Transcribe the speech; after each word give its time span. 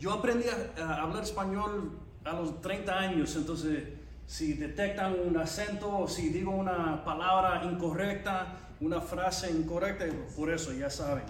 yo 0.00 0.12
aprendí 0.12 0.46
a, 0.48 1.02
hablar 1.02 1.22
español 1.22 1.98
a 2.24 2.32
los 2.32 2.60
30 2.62 2.98
años, 2.98 3.36
entonces 3.36 3.84
si 4.26 4.54
detectan 4.54 5.14
un 5.26 5.36
acento 5.36 6.08
si 6.08 6.30
digo 6.30 6.52
una 6.52 7.04
palabra 7.04 7.62
incorrecta, 7.64 8.56
una 8.80 9.00
frase 9.00 9.50
incorrecta, 9.50 10.06
por 10.34 10.50
eso 10.50 10.72
ya 10.72 10.88
saben. 10.88 11.24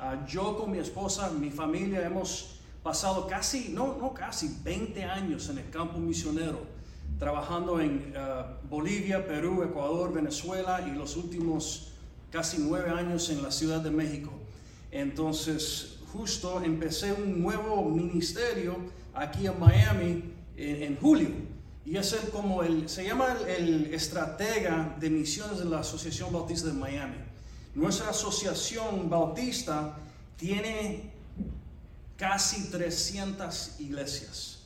Ah, 0.00 0.24
yo 0.26 0.56
con 0.56 0.70
mi 0.70 0.78
esposa, 0.78 1.30
mi 1.30 1.50
familia 1.50 2.04
hemos 2.04 2.60
pasado 2.82 3.26
casi, 3.26 3.68
no, 3.68 3.96
no 3.98 4.14
casi, 4.14 4.58
20 4.62 5.04
años 5.04 5.48
en 5.50 5.58
el 5.58 5.68
campo 5.70 5.98
misionero, 5.98 6.62
trabajando 7.18 7.78
en 7.78 8.14
ah, 8.16 8.56
Bolivia, 8.70 9.26
Perú, 9.26 9.62
Ecuador, 9.62 10.12
Venezuela 10.12 10.86
y 10.86 10.92
los 10.92 11.16
últimos 11.16 11.92
casi 12.30 12.56
nueve 12.58 12.90
años 12.90 13.28
en 13.28 13.42
la 13.42 13.50
Ciudad 13.50 13.80
de 13.80 13.90
México. 13.90 14.32
Entonces, 14.90 15.98
justo 16.14 16.62
empecé 16.62 17.12
un 17.12 17.42
nuevo 17.42 17.84
ministerio 17.90 18.76
aquí 19.12 19.46
en 19.46 19.58
Miami 19.58 20.22
en, 20.56 20.96
julio. 20.96 21.30
Y 21.84 21.96
es 21.96 22.12
el, 22.12 22.30
como 22.30 22.62
el, 22.62 22.88
se 22.88 23.04
llama 23.04 23.36
el, 23.46 23.92
estratega 23.92 24.96
de 24.98 25.10
misiones 25.10 25.58
de 25.58 25.64
la 25.64 25.80
Asociación 25.80 26.32
Bautista 26.32 26.68
de 26.68 26.74
Miami. 26.74 27.16
Nuestra 27.74 28.10
asociación 28.10 29.10
bautista 29.10 29.96
tiene 30.36 31.10
casi 32.16 32.70
300 32.70 33.80
iglesias. 33.80 34.60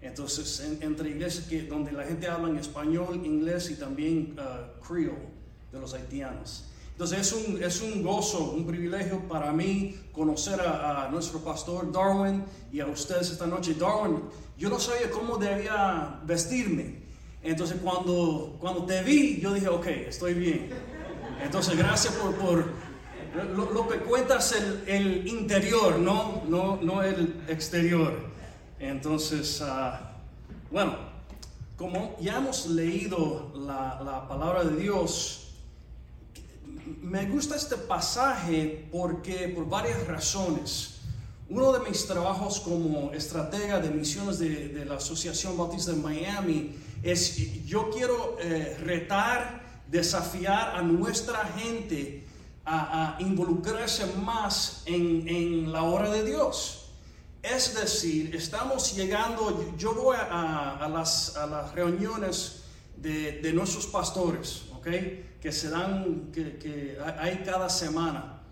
Entonces, 0.00 0.60
entre 0.80 1.10
iglesias 1.10 1.46
que, 1.46 1.64
donde 1.64 1.92
la 1.92 2.04
gente 2.04 2.26
habla 2.26 2.48
en 2.48 2.56
español, 2.56 3.20
inglés 3.24 3.70
y 3.70 3.74
también 3.74 4.36
uh, 4.38 4.82
creole 4.82 5.28
de 5.72 5.78
los 5.78 5.92
haitianos. 5.92 6.64
Entonces 6.96 7.20
es 7.20 7.32
un, 7.34 7.62
es 7.62 7.82
un 7.82 8.02
gozo, 8.02 8.52
un 8.52 8.64
privilegio 8.66 9.20
para 9.28 9.52
mí 9.52 9.94
conocer 10.12 10.58
a, 10.62 11.10
nuestro 11.12 11.40
pastor 11.40 11.92
Darwin 11.92 12.42
y 12.72 12.80
a 12.80 12.86
ustedes 12.86 13.32
esta 13.32 13.46
noche. 13.46 13.74
Darwin, 13.74 14.22
yo 14.56 14.70
no 14.70 14.78
sabía 14.80 15.10
cómo 15.10 15.36
debía 15.36 16.18
vestirme. 16.24 17.02
Entonces 17.42 17.76
cuando, 17.84 18.56
cuando 18.58 18.86
te 18.86 19.02
vi, 19.02 19.38
yo 19.42 19.52
dije, 19.52 19.68
ok, 19.68 19.86
estoy 20.08 20.32
bien. 20.32 20.70
Entonces 21.44 21.76
gracias 21.76 22.14
por, 22.14 22.34
por 22.36 22.64
lo, 23.54 23.88
que 23.88 23.98
cuentas 23.98 24.52
el, 24.52 24.84
el 24.86 25.28
interior, 25.28 25.98
no, 25.98 26.44
no, 26.48 26.78
no 26.80 27.02
el 27.02 27.44
exterior. 27.46 28.14
Entonces, 28.78 29.60
ah, 29.62 30.12
bueno, 30.70 30.96
como 31.76 32.16
ya 32.22 32.38
hemos 32.38 32.68
leído 32.68 33.52
la, 33.54 34.00
la 34.02 34.26
palabra 34.26 34.64
de 34.64 34.76
Dios, 34.80 35.45
me 37.02 37.26
gusta 37.26 37.56
este 37.56 37.76
pasaje 37.76 38.88
porque 38.90 39.48
por 39.48 39.68
varias 39.68 40.06
razones. 40.06 40.94
Uno 41.48 41.72
de 41.72 41.88
mis 41.88 42.06
trabajos 42.06 42.58
como 42.60 43.12
estratega 43.12 43.78
de 43.78 43.90
misiones 43.90 44.38
de, 44.38 44.84
la 44.84 44.96
Asociación 44.96 45.56
Bautista 45.56 45.92
de 45.92 45.98
Miami 45.98 46.74
es 47.02 47.64
yo 47.64 47.90
quiero 47.90 48.36
eh, 48.40 48.76
retar, 48.80 49.62
desafiar 49.88 50.74
a 50.74 50.82
nuestra 50.82 51.44
gente 51.56 52.26
a, 52.64 53.16
involucrarse 53.20 54.06
más 54.16 54.82
en, 54.86 55.70
la 55.70 55.84
obra 55.84 56.10
de 56.10 56.24
Dios. 56.24 56.90
Es 57.42 57.80
decir, 57.80 58.34
estamos 58.34 58.96
llegando, 58.96 59.72
yo 59.78 59.94
voy 59.94 60.16
a, 60.18 60.88
las, 60.92 61.34
reuniones 61.72 62.64
de, 62.96 63.40
de 63.40 63.52
nuestros 63.52 63.86
pastores, 63.86 64.64
¿ok? 64.74 64.88
Que 65.46 65.52
se 65.52 65.70
dan, 65.70 66.32
que, 66.32 66.98
hay 67.20 67.44
cada 67.44 67.68
semana. 67.68 68.42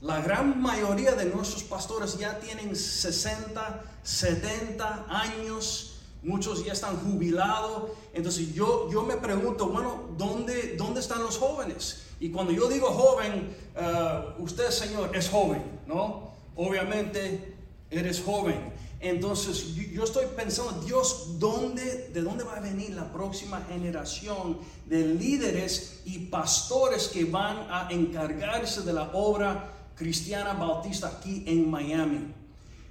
La 0.00 0.20
gran 0.20 0.62
mayoría 0.62 1.10
de 1.16 1.24
nuestros 1.24 1.64
pastores 1.64 2.16
ya 2.18 2.38
tienen 2.38 2.76
60, 2.76 3.82
70 4.04 5.06
años, 5.08 6.02
muchos 6.22 6.64
ya 6.64 6.72
están 6.72 6.98
jubilados. 6.98 7.90
Entonces 8.14 8.54
yo, 8.54 8.88
yo 8.92 9.02
me 9.02 9.16
pregunto, 9.16 9.70
bueno, 9.70 10.10
¿dónde, 10.16 10.76
¿dónde 10.76 11.00
están 11.00 11.20
los 11.24 11.36
jóvenes? 11.36 12.04
Y 12.20 12.30
cuando 12.30 12.52
yo 12.52 12.68
digo 12.68 12.92
joven, 12.92 13.52
uh, 13.74 14.40
usted, 14.40 14.70
Señor, 14.70 15.16
es 15.16 15.28
joven, 15.28 15.64
¿no? 15.88 16.30
Obviamente 16.54 17.56
eres 17.90 18.22
joven. 18.22 18.72
Entonces 19.08 19.74
yo 19.74 20.02
estoy 20.02 20.26
pensando, 20.34 20.80
Dios, 20.84 21.38
¿dónde, 21.38 22.10
¿de 22.12 22.22
dónde 22.22 22.42
va 22.42 22.56
a 22.56 22.60
venir 22.60 22.90
la 22.90 23.12
próxima 23.12 23.64
generación 23.68 24.58
de 24.84 25.06
líderes 25.06 26.00
y 26.04 26.18
pastores 26.18 27.06
que 27.06 27.24
van 27.24 27.68
a 27.70 27.86
encargarse 27.90 28.82
de 28.82 28.92
la 28.92 29.10
obra 29.12 29.72
cristiana 29.94 30.54
bautista 30.54 31.06
aquí 31.06 31.44
en 31.46 31.70
Miami? 31.70 32.34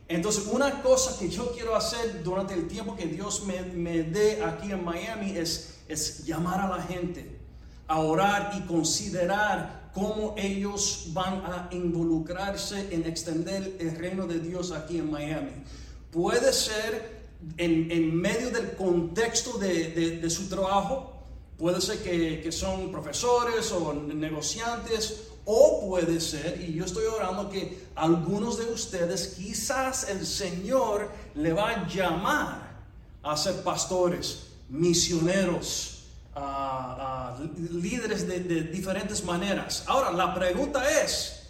Entonces, 0.08 0.48
una 0.50 0.82
cosa 0.82 1.20
que 1.20 1.28
yo 1.30 1.52
quiero 1.52 1.76
hacer 1.76 2.24
durante 2.24 2.54
el 2.54 2.70
tiempo 2.70 2.96
que 2.96 3.08
Dios 3.08 3.44
me, 3.44 3.62
me 3.64 4.04
dé 4.04 4.42
aquí 4.42 4.72
en 4.72 4.86
Miami 4.86 5.32
es, 5.32 5.80
es 5.90 6.26
llamar 6.26 6.62
a 6.62 6.78
la 6.78 6.84
gente 6.84 7.40
a 7.88 8.00
orar 8.00 8.54
y 8.58 8.62
considerar 8.68 9.92
cómo 9.94 10.34
ellos 10.38 11.08
van 11.12 11.44
a 11.46 11.68
involucrarse 11.72 12.94
en 12.94 13.06
extender 13.06 13.76
el 13.80 13.98
reino 13.98 14.28
de 14.28 14.40
Dios 14.40 14.72
aquí 14.72 14.98
en 14.98 15.12
Miami 15.12 15.52
puede 16.16 16.54
ser 16.54 17.26
en, 17.58 18.16
medio 18.16 18.50
del 18.50 18.72
contexto 18.76 19.58
de, 19.58 20.30
su 20.30 20.48
trabajo, 20.48 21.14
puede 21.58 21.82
ser 21.82 22.02
que, 22.02 22.52
son 22.54 22.90
profesores 22.90 23.70
o 23.74 23.94
negociantes, 23.94 25.24
o 25.44 25.88
puede 25.88 26.22
ser, 26.22 26.60
y 26.62 26.74
yo 26.74 26.86
estoy 26.86 27.06
orando 27.06 27.50
que 27.50 27.86
algunos 27.96 28.58
de 28.58 28.66
ustedes 28.66 29.36
quizás 29.38 30.10
el 30.10 30.26
Señor 30.26 31.12
le 31.36 31.54
va 31.54 31.70
a 31.70 31.88
llamar 31.88 32.78
a 33.22 33.36
ser 33.36 33.62
pastores, 33.62 34.48
misioneros, 34.70 36.06
líderes 37.72 38.26
de, 38.26 38.40
diferentes 38.64 39.24
maneras. 39.24 39.84
Ahora, 39.86 40.12
la 40.12 40.34
pregunta 40.34 40.90
es, 41.04 41.45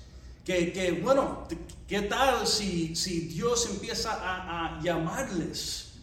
que, 0.46 1.02
bueno, 1.04 1.48
¿qué 1.88 2.02
tal 2.02 2.48
si, 2.48 2.96
si 2.96 3.22
Dios 3.22 3.68
empieza 3.70 4.12
a, 4.14 4.80
llamarles? 4.82 5.94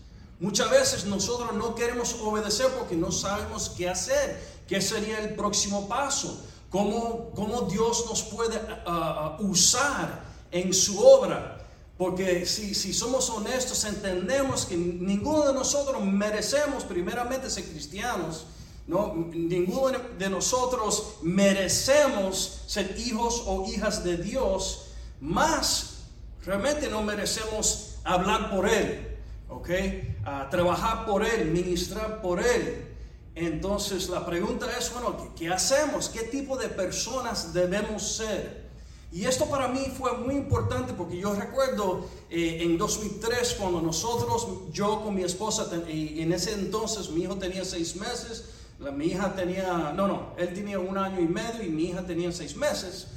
Muchas 0.41 0.69
veces 0.71 1.05
nosotros 1.05 1.55
no 1.55 1.77
queremos 1.77 2.15
obedecer 2.21 2.67
porque 2.77 2.97
no 2.97 3.13
sabemos 3.13 3.71
qué 3.71 3.89
hacer, 3.89 4.43
qué 4.67 4.81
sería 4.81 5.21
el 5.21 5.37
próximo 5.37 5.89
paso, 5.89 6.45
cómo, 6.71 7.31
cómo 7.37 7.63
Dios 7.63 8.05
nos 8.09 8.23
puede 8.25 8.61
usar 9.39 10.25
en 10.51 10.75
su 10.75 10.99
obra. 10.99 11.59
Porque 11.97 12.45
si, 12.47 12.75
si, 12.75 12.93
somos 12.93 13.31
honestos, 13.31 13.85
entendemos 13.85 14.67
que 14.67 14.77
ninguno 14.77 15.47
de 15.47 15.53
nosotros 15.53 16.03
merecemos 16.03 16.83
primeramente 16.83 17.49
ser 17.49 17.65
cristianos 17.65 18.47
no, 18.87 19.15
ninguno 19.33 19.99
de 20.19 20.29
nosotros 20.29 21.17
merecemos 21.23 22.65
ser 22.67 22.99
hijos 22.99 23.45
o 23.47 23.65
hijas 23.67 24.03
de 24.03 24.17
Dios, 24.17 24.89
más 25.21 25.93
realmente 26.45 26.89
no 26.89 27.03
merecemos 27.03 27.97
hablar 28.05 28.51
por 28.51 28.69
Él, 28.69 29.19
¿ok? 29.49 29.71
trabajar 30.51 31.07
por 31.07 31.25
Él, 31.25 31.51
ministrar 31.51 32.21
por 32.21 32.41
Él. 32.41 32.89
Entonces 33.35 34.09
la 34.09 34.27
pregunta 34.27 34.67
es, 34.79 34.93
bueno, 34.93 35.33
¿qué, 35.37 35.49
hacemos? 35.49 36.09
¿Qué 36.09 36.25
tipo 36.25 36.57
de 36.57 36.69
personas 36.69 37.55
debemos 37.55 38.17
ser? 38.17 38.63
Y 39.11 39.27
esto 39.27 39.47
para 39.47 39.69
mí 39.69 39.93
fue 39.97 40.17
muy 40.19 40.35
importante 40.35 40.95
porque 40.95 41.19
yo 41.19 41.35
recuerdo 41.35 42.07
eh, 42.31 42.59
en 42.63 42.79
2003 42.79 43.57
cuando 43.59 43.81
nosotros, 43.81 44.47
yo 44.73 45.03
con 45.03 45.15
mi 45.15 45.23
esposa, 45.23 45.69
en 45.87 46.33
ese 46.33 46.55
entonces 46.55 47.11
mi 47.11 47.23
hijo 47.23 47.37
tenía 47.37 47.65
seis 47.65 47.95
meses, 47.97 48.45
mi 48.91 49.07
hija 49.07 49.35
tenía, 49.35 49.93
no, 49.95 50.09
no, 50.09 50.33
él 50.37 50.53
tenía 50.53 50.79
un 50.79 50.99
año 50.99 51.21
y 51.21 51.29
medio 51.29 51.63
y 51.63 51.69
mi 51.69 51.85
hija 51.85 52.03
tenía 52.03 52.33
seis 52.33 52.57
meses. 52.57 53.09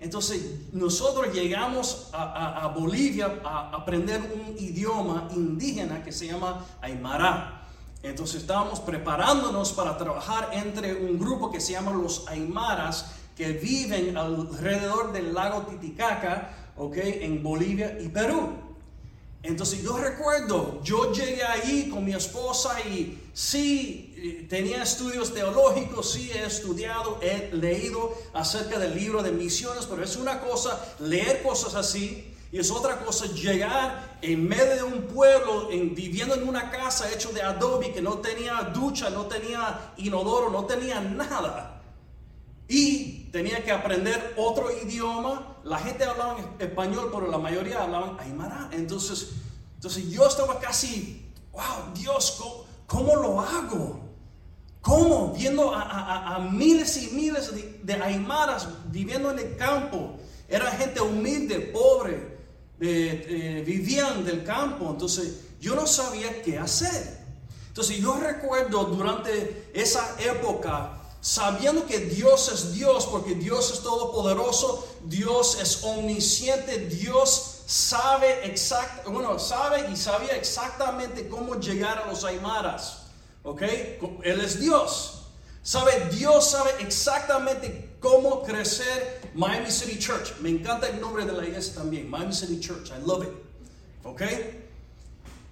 Entonces 0.00 0.42
nosotros 0.72 1.34
llegamos 1.34 2.08
a, 2.12 2.72
Bolivia 2.74 3.40
a 3.44 3.76
aprender 3.76 4.20
un 4.22 4.56
idioma 4.58 5.28
indígena 5.34 6.02
que 6.02 6.10
se 6.10 6.26
llama 6.26 6.64
Aymara. 6.80 7.68
Entonces 8.02 8.40
estábamos 8.40 8.80
preparándonos 8.80 9.72
para 9.72 9.98
trabajar 9.98 10.50
entre 10.52 10.94
un 10.94 11.18
grupo 11.18 11.50
que 11.50 11.60
se 11.60 11.72
llama 11.72 11.92
los 11.92 12.26
Aymaras 12.28 13.12
que 13.36 13.52
viven 13.52 14.16
alrededor 14.16 15.12
del 15.12 15.34
lago 15.34 15.62
Titicaca, 15.62 16.72
¿ok? 16.76 16.96
En 16.96 17.42
Bolivia 17.42 17.98
y 18.00 18.08
Perú. 18.08 18.69
Entonces 19.42 19.82
yo 19.82 19.96
recuerdo, 19.96 20.80
yo 20.82 21.12
llegué 21.12 21.42
ahí 21.42 21.88
con 21.88 22.04
mi 22.04 22.12
esposa 22.12 22.78
y 22.80 23.18
sí, 23.32 24.46
tenía 24.50 24.82
estudios 24.82 25.32
teológicos, 25.32 26.12
sí 26.12 26.30
he 26.34 26.44
estudiado, 26.44 27.18
he 27.22 27.50
leído 27.54 28.14
acerca 28.34 28.78
del 28.78 28.94
libro 28.94 29.22
de 29.22 29.32
misiones, 29.32 29.86
pero 29.86 30.04
es 30.04 30.16
una 30.16 30.40
cosa 30.40 30.94
leer 30.98 31.42
cosas 31.42 31.74
así 31.74 32.30
y 32.52 32.58
es 32.58 32.70
otra 32.70 32.98
cosa 33.04 33.26
llegar 33.26 34.18
en 34.22 34.46
medio 34.46 34.74
de 34.74 34.82
un 34.82 35.02
pueblo, 35.02 35.68
viviendo 35.68 36.34
en 36.34 36.48
una 36.48 36.70
casa 36.70 37.10
hecho 37.10 37.32
de 37.32 37.42
adobe 37.42 37.92
que 37.92 38.02
no 38.02 38.18
tenía 38.18 38.60
ducha, 38.74 39.08
no 39.08 39.26
tenía 39.26 39.92
inodoro, 39.96 40.50
no 40.50 40.64
tenía 40.66 41.00
nada. 41.00 41.80
Y 42.66 43.30
tenía 43.32 43.64
que 43.64 43.70
aprender 43.70 44.34
otro 44.36 44.68
idioma. 44.84 45.49
La 45.64 45.78
gente 45.78 46.04
hablaba 46.04 46.36
español, 46.58 47.10
pero 47.12 47.30
la 47.30 47.38
mayoría 47.38 47.82
hablaban 47.82 48.18
aymara. 48.18 48.68
Entonces 48.72 49.30
Entonces 49.80 50.10
yo 50.10 50.26
estaba 50.26 50.60
casi, 50.60 51.32
wow, 51.52 51.94
Dios, 51.94 52.42
¿cómo, 52.86 53.16
lo 53.16 53.40
hago? 53.40 54.00
¿Cómo? 54.82 55.32
Viendo 55.32 55.74
a, 55.74 56.38
miles 56.52 57.02
y 57.02 57.14
miles 57.14 57.50
de, 57.82 57.94
aymaras 57.94 58.68
viviendo 58.90 59.30
en 59.30 59.38
el 59.38 59.56
campo. 59.56 60.18
Era 60.48 60.70
gente 60.72 61.00
humilde, 61.00 61.60
pobre, 61.72 62.38
vivían 62.78 64.22
del 64.24 64.44
campo. 64.44 64.90
Entonces 64.90 65.46
yo 65.60 65.74
no 65.74 65.86
sabía 65.86 66.42
qué 66.42 66.58
hacer. 66.58 67.20
Entonces 67.68 67.98
yo 67.98 68.18
recuerdo 68.18 68.84
durante 68.84 69.70
esa 69.72 70.16
época, 70.20 70.99
sabiendo 71.20 71.86
que 71.86 71.98
Dios 71.98 72.50
es 72.52 72.72
Dios, 72.72 73.06
porque 73.06 73.34
Dios 73.34 73.72
es 73.72 73.80
todopoderoso, 73.80 74.88
Dios 75.04 75.58
es 75.60 75.84
omnisciente, 75.84 76.86
Dios 76.86 77.62
sabe 77.66 78.46
exact, 78.46 79.06
bueno, 79.06 79.38
sabe 79.38 79.90
y 79.90 79.96
sabía 79.96 80.36
exactamente 80.36 81.28
cómo 81.28 81.56
llegar 81.56 81.98
a 81.98 82.06
los 82.06 82.24
aymaras. 82.24 83.02
¿Ok? 83.42 83.62
Él 84.22 84.40
es 84.40 84.60
Dios. 84.60 85.16
Sabe, 85.62 86.08
Dios 86.12 86.50
sabe 86.50 86.70
exactamente 86.80 87.96
cómo 88.00 88.42
crecer 88.42 89.30
Miami 89.34 89.70
City 89.70 89.98
Church. 89.98 90.34
Me 90.40 90.48
encanta 90.48 90.88
el 90.88 91.00
nombre 91.00 91.24
de 91.24 91.32
la 91.32 91.44
iglesia 91.44 91.74
también, 91.74 92.08
Miami 92.08 92.32
City 92.32 92.58
Church. 92.60 92.90
I 92.90 93.06
love 93.06 93.24
it. 93.24 93.30
¿Ok? 94.04 94.22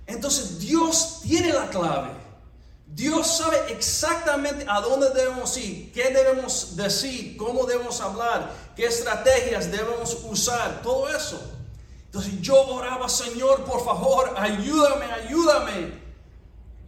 Entonces 0.07 0.59
Dios 0.59 1.21
tiene 1.23 1.53
la 1.53 1.69
clave. 1.69 2.28
Dios 2.95 3.39
sabe 3.39 3.57
exactamente 3.71 4.65
a 4.69 4.81
dónde 4.81 5.11
debemos 5.11 5.57
ir, 5.57 5.93
qué 5.93 6.11
debemos 6.11 6.75
decir, 6.75 7.37
cómo 7.37 7.65
debemos 7.65 8.01
hablar, 8.01 8.53
qué 8.75 8.87
estrategias 8.87 9.71
debemos 9.71 10.19
usar, 10.25 10.83
todo 10.83 11.09
eso. 11.09 11.41
Entonces 12.07 12.41
yo 12.41 12.61
oraba, 12.69 13.09
Señor, 13.09 13.65
por 13.65 13.85
favor, 13.85 14.35
ayúdame, 14.37 15.05
ayúdame. 15.07 15.93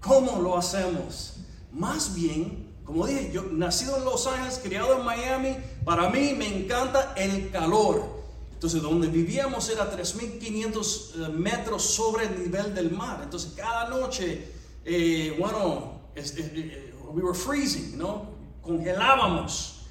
¿Cómo 0.01 0.41
lo 0.41 0.57
hacemos? 0.57 1.35
Más 1.73 2.15
bien, 2.15 2.75
como 2.85 3.07
dije, 3.07 3.31
yo 3.33 3.43
nacido 3.43 3.99
en 3.99 4.05
Los 4.05 4.27
Ángeles, 4.27 4.59
criado 4.63 4.99
en 4.99 5.05
Miami, 5.05 5.57
para 5.85 6.09
mí 6.09 6.35
me 6.37 6.49
encanta 6.49 7.13
el 7.17 7.51
calor. 7.51 8.21
Entonces, 8.53 8.83
donde 8.83 9.09
vivíamos 9.09 9.69
era 9.69 9.91
3.500 9.91 11.27
eh, 11.27 11.29
metros 11.29 11.83
sobre 11.83 12.27
el 12.27 12.43
nivel 12.43 12.75
del 12.75 12.91
mar. 12.91 13.21
Entonces, 13.23 13.53
cada 13.55 13.89
noche, 13.89 14.60
eh, 14.85 15.37
bueno, 15.39 16.01
eh, 16.15 16.95
we 17.13 17.23
were 17.23 17.35
freezing, 17.35 17.99
¿no? 17.99 18.31
Congelábamos. 18.63 19.87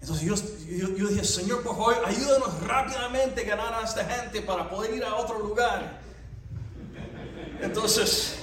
Entonces 0.00 0.24
yo, 0.68 0.96
yo, 0.96 1.08
dije, 1.08 1.24
Señor, 1.24 1.62
por 1.62 1.76
favor, 1.76 1.96
ayúdanos 2.04 2.62
rápidamente 2.62 3.40
a 3.40 3.44
ganar 3.44 3.74
a 3.74 3.84
esta 3.84 4.04
gente 4.04 4.42
para 4.42 4.68
poder 4.68 4.94
ir 4.94 5.04
a 5.04 5.14
otro 5.16 5.38
lugar. 5.40 6.00
Entonces, 7.60 8.38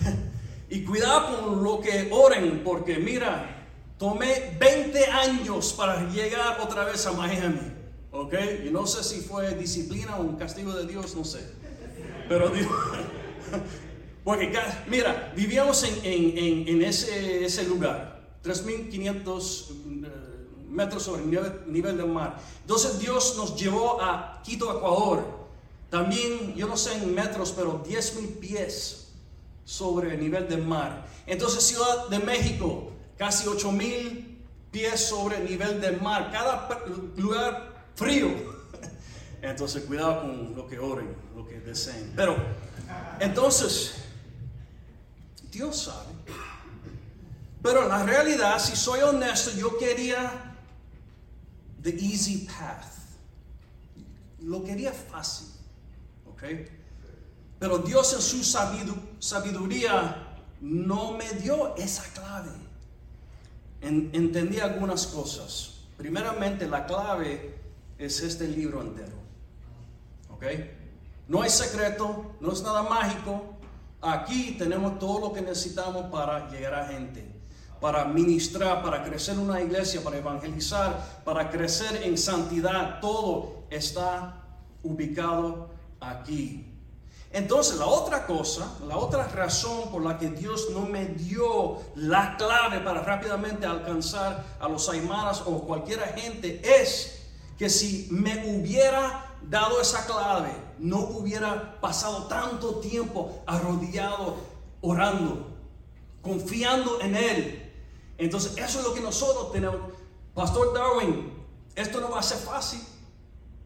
y 0.70 0.84
cuidado 0.84 1.40
con 1.40 1.64
lo 1.64 1.80
que 1.80 2.08
oren, 2.10 2.62
porque 2.64 2.96
mira, 2.98 3.68
tomé 3.98 4.56
20 4.58 5.06
años 5.06 5.72
para 5.72 6.08
llegar 6.08 6.60
otra 6.60 6.84
vez 6.84 7.06
a 7.06 7.12
Miami. 7.12 7.72
¿Ok? 8.12 8.34
Y 8.66 8.70
no 8.70 8.86
sé 8.86 9.02
si 9.02 9.22
fue 9.22 9.54
disciplina 9.56 10.16
o 10.16 10.22
un 10.22 10.36
castigo 10.36 10.72
de 10.72 10.86
Dios, 10.86 11.16
no 11.16 11.24
sé. 11.24 11.40
Pero 12.28 12.48
Dios, 12.48 12.70
porque 14.24 14.50
mira, 14.88 15.32
vivíamos 15.36 15.84
en, 15.84 16.00
en, 16.02 16.68
en 16.68 16.82
ese, 16.82 17.44
ese, 17.44 17.64
lugar, 17.64 18.22
3.500 18.42 19.70
eh, 19.70 20.10
metros 20.70 21.02
sobre 21.02 21.22
el 21.22 21.30
nivel, 21.30 21.52
nivel 21.66 21.96
del 21.98 22.06
mar. 22.06 22.38
Entonces 22.62 22.98
Dios 22.98 23.34
nos 23.36 23.54
llevó 23.54 24.00
a 24.00 24.40
Quito, 24.42 24.74
Ecuador. 24.76 25.44
También, 25.90 26.54
yo 26.54 26.66
no 26.66 26.76
sé 26.76 26.94
en 26.94 27.14
metros, 27.14 27.52
pero 27.52 27.84
10.000 27.84 28.38
pies 28.38 29.12
sobre 29.64 30.14
el 30.14 30.20
nivel 30.20 30.48
del 30.48 30.62
mar. 30.62 31.06
Entonces 31.26 31.62
Ciudad 31.64 32.08
de 32.08 32.18
México, 32.18 32.92
casi 33.16 33.46
8 33.46 33.72
mil 33.72 34.42
pies 34.70 35.00
sobre 35.00 35.38
el 35.38 35.44
nivel 35.48 35.80
del 35.80 36.00
mar. 36.00 36.30
Cada 36.32 36.68
lugar 37.16 37.88
frío. 37.94 38.28
Entonces 39.42 39.84
cuidado 39.84 40.22
con 40.22 40.54
lo 40.56 40.66
que 40.66 40.78
oren, 40.78 41.14
lo 41.34 41.46
que 41.46 41.60
deseen. 41.60 42.12
Pero 42.16 42.36
entonces, 43.20 44.03
Dios 45.54 45.84
sabe. 45.84 46.12
Pero 47.62 47.88
la 47.88 48.02
realidad, 48.02 48.58
si 48.58 48.74
soy 48.74 49.00
honesto, 49.00 49.52
yo 49.52 49.78
quería 49.78 50.56
the 51.80 51.90
easy 51.90 52.46
path. 52.46 52.92
Lo 54.40 54.64
quería 54.64 54.92
fácil. 54.92 55.48
¿Ok? 56.26 56.42
Pero 57.60 57.78
Dios 57.78 58.12
en 58.12 58.20
su 58.20 58.42
sabiduría 59.20 60.42
no 60.60 61.12
me 61.12 61.30
dio 61.34 61.76
esa 61.76 62.02
clave. 62.12 62.50
entendí 63.80 64.58
algunas 64.58 65.06
cosas. 65.06 65.74
Primeramente, 65.96 66.66
la 66.66 66.84
clave 66.84 67.54
es 67.96 68.20
este 68.20 68.48
libro 68.48 68.82
entero. 68.82 69.16
¿Ok? 70.30 70.44
No 71.28 71.42
hay 71.42 71.50
secreto, 71.50 72.34
no 72.40 72.52
es 72.52 72.60
nada 72.62 72.82
mágico. 72.82 73.53
Aquí 74.04 74.56
tenemos 74.58 74.98
todo 74.98 75.18
lo 75.18 75.32
que 75.32 75.40
necesitamos 75.40 76.10
para 76.10 76.50
llegar 76.50 76.74
a 76.74 76.86
gente, 76.86 77.26
para 77.80 78.04
ministrar, 78.04 78.82
para 78.82 79.02
crecer 79.02 79.38
una 79.38 79.62
iglesia, 79.62 80.04
para 80.04 80.18
evangelizar, 80.18 81.22
para 81.24 81.50
crecer 81.50 82.02
en 82.02 82.18
santidad. 82.18 83.00
Todo 83.00 83.64
está 83.70 84.42
ubicado 84.82 85.70
aquí. 86.00 86.70
Entonces, 87.30 87.78
la 87.78 87.86
otra 87.86 88.26
cosa, 88.26 88.76
la 88.86 88.96
otra 88.96 89.26
razón 89.26 89.90
por 89.90 90.04
la 90.04 90.18
que 90.18 90.28
Dios 90.28 90.68
no 90.70 90.82
me 90.82 91.06
dio 91.06 91.80
la 91.96 92.36
clave 92.36 92.80
para 92.80 93.02
rápidamente 93.02 93.66
alcanzar 93.66 94.44
a 94.60 94.68
los 94.68 94.88
aymaras 94.88 95.42
o 95.46 95.62
cualquier 95.62 96.00
gente 96.14 96.60
es 96.62 97.22
que 97.58 97.68
si 97.70 98.06
me 98.10 98.54
hubiera 98.54 99.23
dado 99.48 99.80
esa 99.80 100.06
clave, 100.06 100.50
no 100.78 101.00
hubiera 101.00 101.80
pasado 101.80 102.24
tanto 102.24 102.76
tiempo 102.76 103.42
arrodillado, 103.46 104.36
orando, 104.80 105.48
confiando 106.22 107.00
en 107.00 107.16
Él. 107.16 107.72
Entonces, 108.18 108.52
eso 108.56 108.78
es 108.78 108.84
lo 108.84 108.94
que 108.94 109.00
nosotros 109.00 109.52
tenemos. 109.52 109.80
Pastor 110.34 110.74
Darwin, 110.74 111.32
esto 111.74 112.00
no 112.00 112.10
va 112.10 112.20
a 112.20 112.22
ser 112.22 112.38
fácil, 112.38 112.80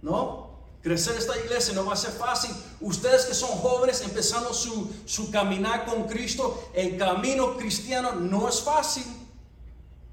¿no? 0.02 0.48
Crecer 0.82 1.16
esta 1.16 1.36
iglesia 1.38 1.74
no 1.74 1.84
va 1.84 1.94
a 1.94 1.96
ser 1.96 2.12
fácil. 2.12 2.50
Ustedes 2.80 3.26
que 3.26 3.34
son 3.34 3.50
jóvenes 3.50 4.00
empezando 4.02 4.54
su, 4.54 4.90
su 5.06 5.30
caminar 5.30 5.86
con 5.86 6.04
Cristo, 6.04 6.70
el 6.72 6.96
camino 6.96 7.56
cristiano 7.56 8.12
no 8.12 8.48
es 8.48 8.62
fácil. 8.62 9.04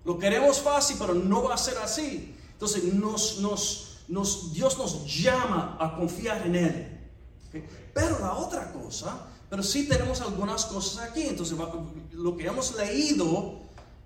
Lo 0.04 0.18
queremos 0.18 0.60
fácil, 0.60 0.98
pero 1.00 1.14
no 1.14 1.44
va 1.44 1.54
a 1.54 1.58
ser 1.58 1.78
así. 1.78 2.36
Entonces 2.54 2.84
nos, 2.84 3.40
nos, 3.40 3.85
nos, 4.08 4.54
Dios 4.54 4.78
nos 4.78 5.06
llama 5.06 5.78
a 5.80 5.96
confiar 5.96 6.46
en 6.46 6.56
Él. 6.56 6.92
Pero 7.94 8.20
la 8.20 8.34
otra 8.34 8.72
cosa, 8.72 9.28
pero 9.50 9.64
sí 9.64 9.88
tenemos 9.88 10.22
algunas 10.22 10.66
cosas 10.66 11.10
aquí. 11.10 11.24
Entonces 11.24 11.58
lo 12.12 12.36
que 12.36 12.46
hemos 12.46 12.76
leído 12.76 13.60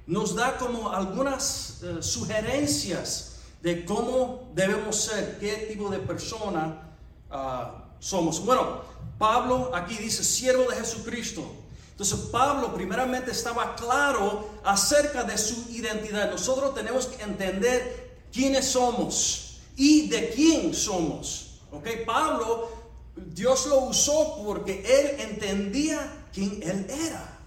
nos 0.05 0.35
da 0.35 0.57
como 0.57 0.91
algunas 0.91 1.81
eh, 1.83 1.97
sugerencias 2.01 3.37
de 3.61 3.85
cómo 3.85 4.49
debemos 4.53 4.95
ser, 4.95 5.37
qué 5.39 5.67
tipo 5.69 5.89
de 5.89 5.99
persona 5.99 6.95
ah, 7.29 7.85
somos. 7.99 8.43
Bueno, 8.45 8.81
Pablo 9.17 9.71
aquí 9.73 9.95
dice, 9.97 10.23
siervo 10.23 10.69
de 10.69 10.77
Jesucristo. 10.77 11.43
Entonces 11.91 12.17
Pablo 12.31 12.73
primeramente 12.73 13.31
estaba 13.31 13.75
claro 13.75 14.49
acerca 14.63 15.23
de 15.23 15.37
su 15.37 15.69
identidad. 15.69 16.31
Nosotros 16.31 16.73
tenemos 16.73 17.07
que 17.07 17.21
entender 17.21 18.17
quiénes 18.31 18.71
somos 18.71 19.48
y 19.79 20.09
de 20.09 20.29
quién 20.29 20.75
somos. 20.75 21.61
¿Ok? 21.71 21.87
Pablo, 22.05 22.69
Dios 23.15 23.65
lo 23.65 23.85
usó 23.85 24.43
porque 24.45 24.83
él 24.85 25.21
entendía 25.31 26.27
quién 26.31 26.61
él 26.61 26.85
era 26.89 27.39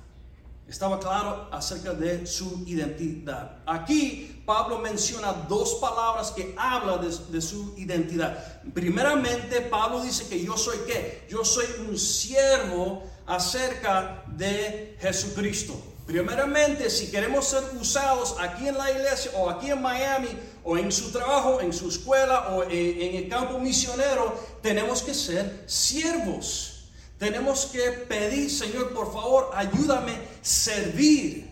estaba 0.73 0.99
claro 0.99 1.49
acerca 1.53 1.93
de 1.93 2.27
su 2.27 2.65
identidad. 2.67 3.59
Aquí 3.67 4.43
Pablo 4.47 4.79
menciona 4.79 5.33
dos 5.33 5.75
palabras 5.75 6.31
que 6.31 6.55
hablan 6.57 7.01
de, 7.31 7.43
su 7.43 7.75
identidad. 7.77 8.63
Primeramente, 8.73 9.61
Pablo 9.61 10.01
dice 10.01 10.27
que 10.29 10.43
yo 10.43 10.57
soy 10.57 10.79
qué? 10.87 11.27
Yo 11.29 11.45
soy 11.45 11.67
un 11.87 11.99
siervo 11.99 13.03
acerca 13.27 14.25
de 14.29 14.97
Jesucristo. 14.99 15.75
Primeramente, 16.07 16.91
si 16.91 17.11
queremos 17.11 17.47
ser 17.47 17.63
usados 17.81 18.35
aquí 18.41 18.69
en 18.69 18.77
la 18.77 18.91
iglesia 18.91 19.31
o 19.37 19.49
aquí 19.49 19.71
en 19.71 19.81
Miami 19.81 20.29
o 20.65 20.77
en 20.77 20.91
su 20.91 21.13
trabajo, 21.13 21.61
en 21.61 21.73
su 21.73 21.89
escuela 21.89 22.49
o 22.49 22.65
en 22.65 23.15
el 23.17 23.29
campo 23.29 23.59
misionero, 23.59 24.35
tenemos 24.61 25.03
que 25.03 25.15
ser 25.15 25.65
siervos. 25.67 26.89
Tenemos 27.19 27.67
que 27.67 27.93
pedir, 27.93 28.51
Señor, 28.51 28.93
por 28.93 29.13
favor, 29.13 29.51
ayúdame 29.55 30.13
a 30.13 30.21
servir. 30.43 31.49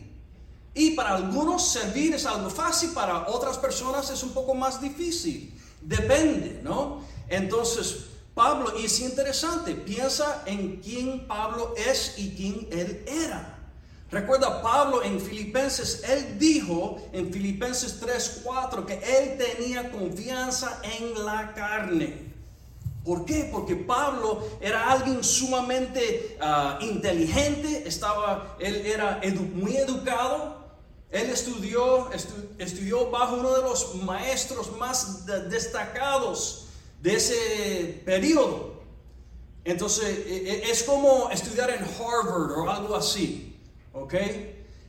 Y 0.75 0.91
para 0.93 1.15
algunos 1.15 1.69
servir 1.69 2.15
es 2.15 2.27
algo 2.27 2.51
fácil, 2.51 2.91
para 2.91 3.29
otras 3.29 3.57
personas 3.57 4.11
es 4.11 4.23
un 4.25 4.31
poco 4.31 4.55
más 4.55 4.81
difícil. 4.81 5.55
Depende, 5.81 6.61
¿no? 6.65 7.05
Entonces, 7.29 8.07
Pablo, 8.35 8.73
y 8.81 8.87
es 8.87 8.99
interesante, 9.01 9.75
piensa 9.75 10.43
en 10.47 10.81
quién 10.81 11.29
Pablo 11.29 11.75
es 11.77 12.15
y 12.17 12.35
quién 12.35 12.69
él 12.73 13.05
era. 13.07 13.60
Recuerda 14.11 14.61
Pablo 14.61 15.05
en 15.05 15.21
Filipenses, 15.21 16.03
él 16.09 16.37
dijo 16.37 17.01
en 17.13 17.33
Filipenses 17.33 18.01
3, 18.01 18.41
4 18.43 18.85
que 18.85 18.95
él 18.95 19.39
tenía 19.39 19.91
confianza 19.93 20.81
en 20.83 21.25
la 21.25 21.55
carne. 21.55 22.31
¿Por 23.05 23.25
qué? 23.25 23.49
Porque 23.53 23.77
Pablo 23.77 24.47
era 24.61 24.91
alguien 24.91 25.23
sumamente 25.23 26.37
ah, 26.41 26.79
inteligente, 26.83 27.85
estaba, 27.87 28.57
él 28.59 28.85
era 28.85 29.21
muy 29.55 29.77
educado, 29.77 30.61
él 31.11 31.31
estudió, 31.31 32.11
estudió 32.59 33.11
bajo 33.11 33.37
uno 33.37 33.55
de 33.57 33.63
los 33.63 33.95
maestros 33.97 34.77
más 34.77 35.25
destacados 35.49 36.67
de 37.01 37.15
ese 37.15 38.03
periodo. 38.05 38.81
Entonces, 39.65 40.27
e, 40.27 40.51
e, 40.51 40.71
es 40.71 40.83
como 40.83 41.31
estudiar 41.31 41.71
en 41.71 41.83
Harvard 41.85 42.53
o 42.53 42.71
algo 42.71 42.97
así, 42.97 43.50
¿ok? 43.93 44.15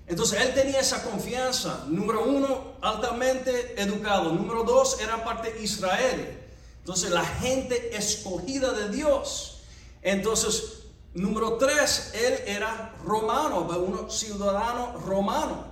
Entonces, 0.07 0.41
él 0.41 0.53
tenía 0.53 0.79
esa 0.79 1.03
confianza. 1.03 1.85
Número 1.87 2.23
uno, 2.25 2.73
altamente 2.81 3.81
educado. 3.81 4.33
Número 4.33 4.63
dos, 4.63 4.99
era 4.99 5.23
parte 5.23 5.53
de 5.53 5.63
Israel. 5.63 6.37
Entonces 6.81 7.11
la 7.11 7.23
gente 7.23 7.95
escogida 7.95 8.71
de 8.71 8.89
Dios. 8.89 9.61
Entonces, 10.01 10.79
número 11.13 11.57
tres, 11.57 12.11
él 12.15 12.39
era 12.47 12.95
romano, 13.05 13.59
un 13.59 14.09
ciudadano 14.09 14.97
romano. 15.05 15.71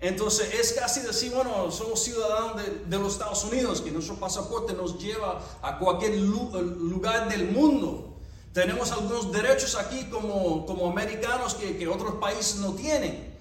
Entonces 0.00 0.52
es 0.54 0.72
casi 0.72 1.00
decir, 1.00 1.32
bueno, 1.32 1.70
somos 1.70 2.02
ciudadanos 2.02 2.60
de, 2.86 2.98
los 2.98 3.14
Estados 3.14 3.44
Unidos, 3.44 3.80
que 3.80 3.90
nuestro 3.90 4.16
pasaporte 4.16 4.72
nos 4.72 4.98
lleva 4.98 5.40
a 5.62 5.78
cualquier 5.78 6.16
lugar 6.16 7.28
del 7.28 7.50
mundo. 7.50 8.07
Tenemos 8.58 8.90
algunos 8.90 9.30
derechos 9.30 9.76
aquí 9.76 10.06
como, 10.10 10.66
como 10.66 10.90
americanos 10.90 11.54
que, 11.54 11.76
que 11.76 11.86
otros 11.86 12.14
países 12.14 12.56
no 12.56 12.72
tienen. 12.72 13.32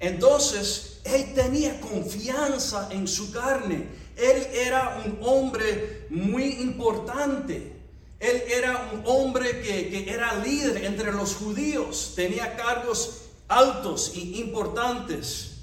Entonces, 0.00 1.00
él 1.04 1.34
tenía 1.34 1.78
confianza 1.82 2.88
en 2.90 3.06
su 3.06 3.30
carne. 3.30 3.86
Él 4.16 4.46
era 4.54 5.02
un 5.04 5.18
hombre 5.20 6.06
muy 6.08 6.44
importante. 6.62 7.76
Él 8.18 8.42
era 8.48 8.90
un 8.94 9.02
hombre 9.04 9.60
que, 9.60 10.10
era 10.10 10.34
líder 10.36 10.82
entre 10.86 11.12
los 11.12 11.34
judíos, 11.34 12.14
tenía 12.16 12.56
cargos 12.56 13.24
altos 13.48 14.12
y 14.14 14.40
importantes. 14.40 15.56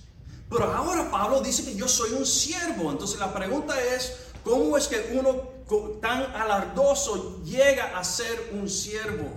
Pero 0.48 0.66
ahora 0.66 1.10
Pablo 1.10 1.42
dice 1.42 1.66
que 1.66 1.74
yo 1.74 1.88
soy 1.88 2.12
un 2.12 2.28
siervo. 2.28 2.92
Entonces 2.92 3.20
la 3.20 3.34
pregunta 3.34 3.74
es, 3.82 4.14
¿cómo 4.44 4.78
es 4.78 4.88
que 4.88 5.10
uno 5.18 5.60
tan 6.02 6.36
alardoso 6.36 7.42
llega 7.44 7.98
a 7.98 8.04
ser 8.04 8.52
un 8.54 8.70
siervo? 8.70 9.32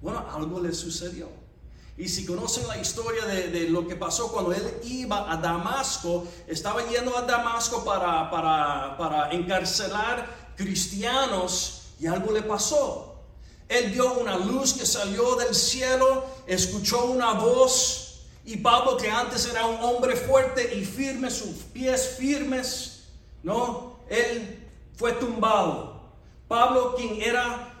Bueno, 0.00 0.24
algo 0.32 0.60
le 0.60 0.72
sucedió. 0.72 1.28
Y 1.98 2.08
si 2.08 2.26
conocen 2.26 2.68
la 2.68 2.76
historia 2.76 3.24
de, 3.24 3.70
lo 3.70 3.88
que 3.88 3.96
pasó 3.96 4.30
cuando 4.30 4.52
él 4.52 4.80
iba 4.84 5.32
a 5.32 5.36
Damasco, 5.38 6.26
estaba 6.46 6.86
yendo 6.86 7.16
a 7.16 7.22
Damasco 7.22 7.84
para, 7.84 8.30
para, 8.30 9.30
encarcelar 9.32 10.52
cristianos 10.56 11.84
y 11.98 12.06
algo 12.06 12.32
le 12.32 12.42
pasó. 12.42 13.14
Él 13.68 13.90
vio 13.92 14.12
una 14.14 14.36
luz 14.36 14.74
que 14.74 14.84
salió 14.84 15.36
del 15.36 15.54
cielo, 15.54 16.26
escuchó 16.46 17.06
una 17.06 17.32
voz 17.32 18.06
y 18.44 18.58
Pablo 18.58 18.96
que 18.96 19.10
antes 19.10 19.46
era 19.46 19.66
un 19.66 19.82
hombre 19.82 20.16
fuerte 20.16 20.76
y 20.76 20.84
firme, 20.84 21.30
sus 21.30 21.56
pies 21.72 22.16
firmes, 22.18 23.04
¿no? 23.42 23.96
Él 24.08 24.55
fue 24.96 25.12
tumbado. 25.12 26.00
Pablo 26.48 26.94
quien 26.96 27.20
era 27.22 27.72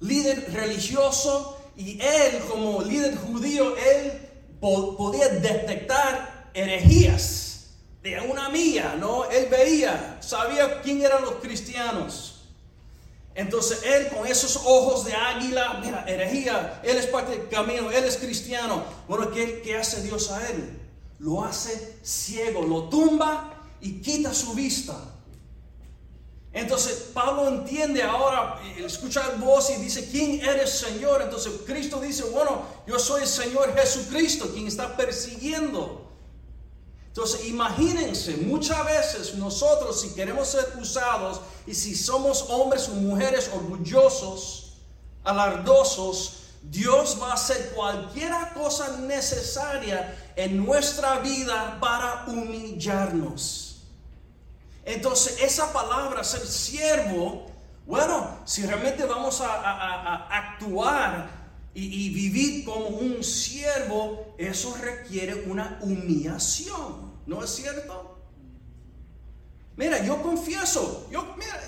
líder 0.00 0.52
religioso, 0.52 1.58
y 1.76 2.00
él, 2.00 2.42
como 2.48 2.82
líder 2.82 3.16
judío, 3.16 3.74
él 3.76 4.28
podía 4.60 5.28
detectar 5.28 6.50
herejías 6.54 7.70
de 8.02 8.20
una 8.20 8.48
mía, 8.48 8.96
¿no? 8.98 9.24
Él 9.30 9.48
veía, 9.50 10.18
sabía 10.20 10.82
quién 10.82 11.02
eran 11.02 11.22
los 11.22 11.34
cristianos. 11.34 12.40
Entonces 13.34 13.82
él 13.84 14.08
con 14.08 14.26
esos 14.26 14.56
ojos 14.56 15.06
de 15.06 15.14
águila, 15.14 15.80
mira, 15.82 16.04
herejía, 16.06 16.80
él 16.84 16.98
es 16.98 17.06
parte 17.06 17.30
del 17.32 17.48
camino, 17.48 17.90
él 17.90 18.04
es 18.04 18.18
cristiano. 18.18 18.84
Bueno, 19.08 19.30
¿qué, 19.30 19.62
¿qué 19.62 19.76
hace 19.76 20.02
Dios 20.02 20.30
a 20.30 20.46
él? 20.48 20.78
Lo 21.18 21.42
hace 21.42 21.98
ciego, 22.02 22.62
lo 22.62 22.88
tumba 22.90 23.54
y 23.80 24.02
quita 24.02 24.34
su 24.34 24.52
vista. 24.52 24.94
Entonces 26.52 27.10
Pablo 27.14 27.48
entiende 27.48 28.02
ahora, 28.02 28.60
escucha 28.76 29.26
voz 29.38 29.70
y 29.70 29.76
dice, 29.76 30.10
¿quién 30.10 30.40
eres 30.44 30.70
Señor? 30.70 31.22
Entonces 31.22 31.52
Cristo 31.64 31.98
dice, 31.98 32.24
bueno, 32.24 32.62
yo 32.86 32.98
soy 32.98 33.22
el 33.22 33.28
Señor 33.28 33.74
Jesucristo, 33.74 34.50
quien 34.52 34.66
está 34.66 34.94
persiguiendo. 34.94 36.10
Entonces 37.06 37.46
imagínense, 37.46 38.36
muchas 38.36 38.84
veces 38.84 39.34
nosotros 39.34 40.00
si 40.00 40.14
queremos 40.14 40.48
ser 40.48 40.74
usados 40.80 41.40
y 41.66 41.74
si 41.74 41.94
somos 41.94 42.46
hombres 42.50 42.88
o 42.88 42.92
mujeres 42.94 43.50
orgullosos, 43.54 44.74
alardosos, 45.24 46.38
Dios 46.62 47.18
va 47.20 47.30
a 47.30 47.34
hacer 47.34 47.72
cualquier 47.74 48.32
cosa 48.54 48.98
necesaria 48.98 50.16
en 50.36 50.64
nuestra 50.64 51.18
vida 51.18 51.78
para 51.80 52.24
humillarnos. 52.28 53.71
Entonces, 54.84 55.38
esa 55.40 55.72
palabra, 55.72 56.24
ser 56.24 56.46
siervo, 56.46 57.46
bueno, 57.86 58.38
si 58.44 58.64
realmente 58.64 59.04
vamos 59.04 59.40
a, 59.40 60.26
actuar 60.28 61.28
y, 61.74 62.10
vivir 62.10 62.64
como 62.64 62.86
un 62.88 63.22
siervo, 63.22 64.34
eso 64.38 64.76
requiere 64.80 65.44
una 65.46 65.78
humillación, 65.82 67.12
¿no 67.26 67.42
es 67.42 67.50
cierto? 67.50 68.18
Mira, 69.76 70.04
yo 70.04 70.22
confieso, 70.22 71.06
yo, 71.10 71.34
mira, 71.36 71.58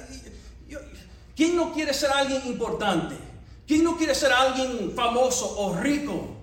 ¿quién 1.35 1.57
no 1.57 1.73
quiere 1.73 1.95
ser 1.95 2.11
alguien 2.11 2.47
importante? 2.47 3.17
¿Quién 3.67 3.83
no 3.83 3.97
quiere 3.97 4.15
ser 4.15 4.33
alguien 4.33 4.93
famoso 4.95 5.59
o 5.59 5.75
rico? 5.77 6.37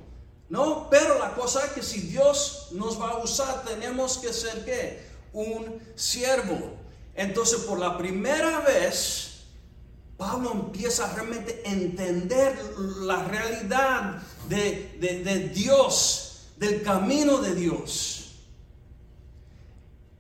No, 0.50 0.90
pero 0.90 1.20
la 1.20 1.34
cosa 1.34 1.66
es 1.66 1.72
que 1.72 1.84
si 1.84 2.02
Dios 2.02 2.70
nos 2.72 3.00
va 3.00 3.12
a 3.12 3.18
usar, 3.20 3.64
tenemos 3.64 4.18
que 4.18 4.34
ser 4.34 4.66
qué? 4.66 5.11
Un 5.34 5.82
siervo. 5.96 6.78
Entonces, 7.16 7.62
por 7.62 7.80
la 7.80 7.98
primera 7.98 8.62
vez, 8.62 9.44
Pablo 10.18 10.52
empieza 10.54 11.06
a 11.06 11.14
realmente 11.14 11.62
entender 11.66 12.58
la 12.78 13.24
realidad 13.26 14.22
de, 14.48 14.98
de 15.00 15.50
Dios, 15.50 16.50
del 16.58 16.84
camino 16.84 17.40
de 17.40 17.56
Dios. 17.56 18.22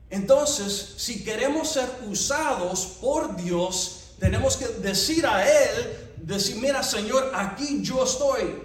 Entonces, 0.10 0.96
si 0.98 1.24
queremos 1.24 1.70
ser 1.70 1.89
usados 2.08 2.98
por 3.00 3.36
Dios, 3.38 4.15
tenemos 4.20 4.58
que 4.58 4.68
decir 4.68 5.25
a 5.25 5.50
Él, 5.50 6.13
decir, 6.18 6.58
mira 6.58 6.84
Señor, 6.84 7.32
aquí 7.34 7.82
yo 7.82 8.03
estoy. 8.03 8.62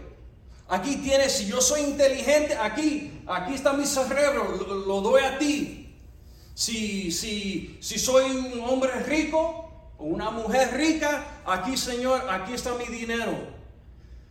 Aquí 0.68 0.96
tienes, 0.96 1.32
si 1.32 1.46
yo 1.46 1.60
soy 1.60 1.82
inteligente, 1.82 2.56
aquí, 2.56 3.22
aquí 3.26 3.54
está 3.54 3.72
mi 3.72 3.86
cerebro, 3.86 4.56
lo 4.86 5.00
doy 5.00 5.22
a 5.22 5.38
ti. 5.38 5.85
Si, 6.56 7.12
si, 7.12 7.76
si 7.82 7.98
soy 7.98 8.30
un 8.30 8.64
hombre 8.64 8.90
rico 9.00 9.92
o 9.98 10.04
una 10.04 10.30
mujer 10.30 10.74
rica, 10.74 11.42
aquí 11.44 11.76
Señor, 11.76 12.30
aquí 12.30 12.54
está 12.54 12.72
mi 12.76 12.86
dinero. 12.86 13.36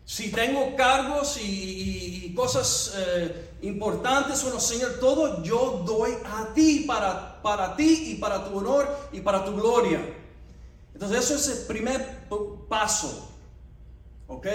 Si 0.06 0.32
tengo 0.32 0.76
cargos 0.76 1.38
y, 1.40 2.34
cosas 2.36 2.96
eh, 2.98 3.52
importantes, 3.62 4.40
Señor, 4.40 5.00
todo 5.00 5.44
yo 5.44 5.84
doy 5.86 6.14
a 6.26 6.52
ti, 6.56 6.84
para, 6.88 7.44
para 7.44 7.76
ti 7.76 8.14
y 8.14 8.16
para 8.16 8.44
tu 8.44 8.58
honor 8.58 8.90
y 9.14 9.22
para 9.22 9.46
tu 9.46 9.56
gloria. 9.56 10.02
Entonces 10.96 11.26
eso 11.26 11.36
es 11.36 11.60
el 11.60 11.68
primer 11.68 12.28
paso. 12.68 13.32
¿Ok? 14.26 14.48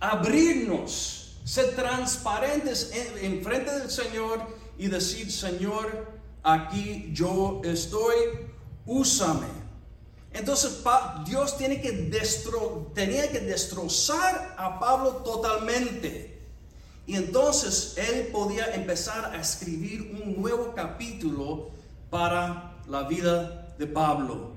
Abrirnos, 0.00 1.36
ser 1.44 1.76
transparentes 1.76 2.90
en, 2.92 3.18
en 3.22 3.44
frente 3.44 3.70
del 3.78 3.90
Señor 3.90 4.40
y 4.78 4.88
decir, 4.88 5.30
Señor, 5.30 6.15
aquí 6.46 7.10
yo 7.12 7.60
estoy, 7.64 8.14
úsame. 8.86 9.48
Entonces 10.32 10.82
Dios 11.26 11.58
tenía 11.58 11.80
que 11.80 13.40
destrozar 13.40 14.54
a 14.56 14.78
Pablo 14.78 15.22
totalmente. 15.24 16.40
Y 17.06 17.16
entonces 17.16 17.94
él 17.96 18.28
podía 18.28 18.74
empezar 18.74 19.34
a 19.34 19.40
escribir 19.40 20.20
un 20.22 20.40
nuevo 20.40 20.72
capítulo 20.74 21.70
para 22.10 22.76
la 22.88 23.02
vida 23.04 23.74
de 23.78 23.86
Pablo. 23.86 24.52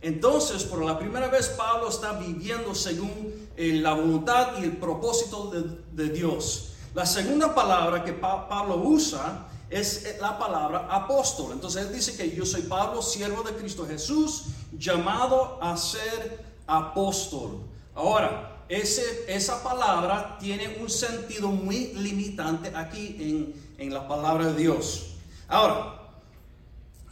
Entonces, 0.00 0.62
por 0.62 0.84
la 0.84 0.96
primera 0.98 1.26
vez, 1.28 1.48
Pablo 1.48 1.88
está 1.88 2.12
viviendo 2.12 2.74
según 2.74 3.48
eh, 3.56 3.80
la 3.80 3.94
voluntad 3.94 4.58
y 4.60 4.64
el 4.64 4.76
propósito 4.76 5.50
de 5.92 6.08
Dios. 6.10 6.74
La 6.94 7.06
segunda 7.06 7.54
palabra 7.54 8.04
que 8.04 8.12
Pablo 8.12 8.76
usa 8.76 9.47
es 9.70 10.16
la 10.20 10.38
palabra 10.38 10.88
apóstol. 10.90 11.52
Entonces 11.52 11.86
él 11.86 11.92
dice 11.92 12.16
que 12.16 12.34
yo 12.34 12.46
soy 12.46 12.62
Pablo, 12.62 13.02
siervo 13.02 13.42
de 13.42 13.54
Cristo 13.54 13.86
Jesús, 13.86 14.44
llamado 14.72 15.58
a 15.62 15.76
ser 15.76 16.44
apóstol. 16.66 17.60
Ahora, 17.94 18.64
ese, 18.68 19.24
esa 19.28 19.62
palabra 19.62 20.36
tiene 20.38 20.78
un 20.80 20.90
sentido 20.90 21.48
muy 21.48 21.92
limitante 21.94 22.70
aquí 22.74 23.16
en, 23.18 23.54
en 23.78 23.94
la 23.94 24.06
palabra 24.06 24.46
de 24.46 24.54
Dios. 24.54 25.14
Ahora, 25.48 26.10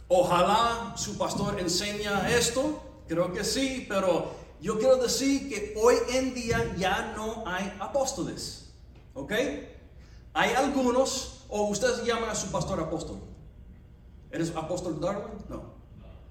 ojalá 0.07 0.93
su 0.95 1.17
pastor 1.17 1.59
enseña 1.59 2.29
esto, 2.29 2.81
creo 3.07 3.33
que 3.33 3.43
sí, 3.43 3.85
pero 3.89 4.31
yo 4.61 4.77
quiero 4.77 4.97
decir 4.97 5.49
que 5.49 5.73
hoy 5.81 5.95
en 6.13 6.33
día 6.33 6.75
ya 6.77 7.13
no 7.15 7.43
hay 7.45 7.73
apóstoles. 7.79 8.69
¿Ok? 9.13 9.31
Hay 10.33 10.51
algunos, 10.53 11.36
o 11.49 11.63
ustedes 11.63 12.03
llaman 12.03 12.29
a 12.29 12.35
su 12.35 12.51
pastor 12.51 12.79
apóstol. 12.79 13.19
¿Eres 14.31 14.55
apóstol 14.55 14.99
Darwin? 14.99 15.43
No. 15.49 15.63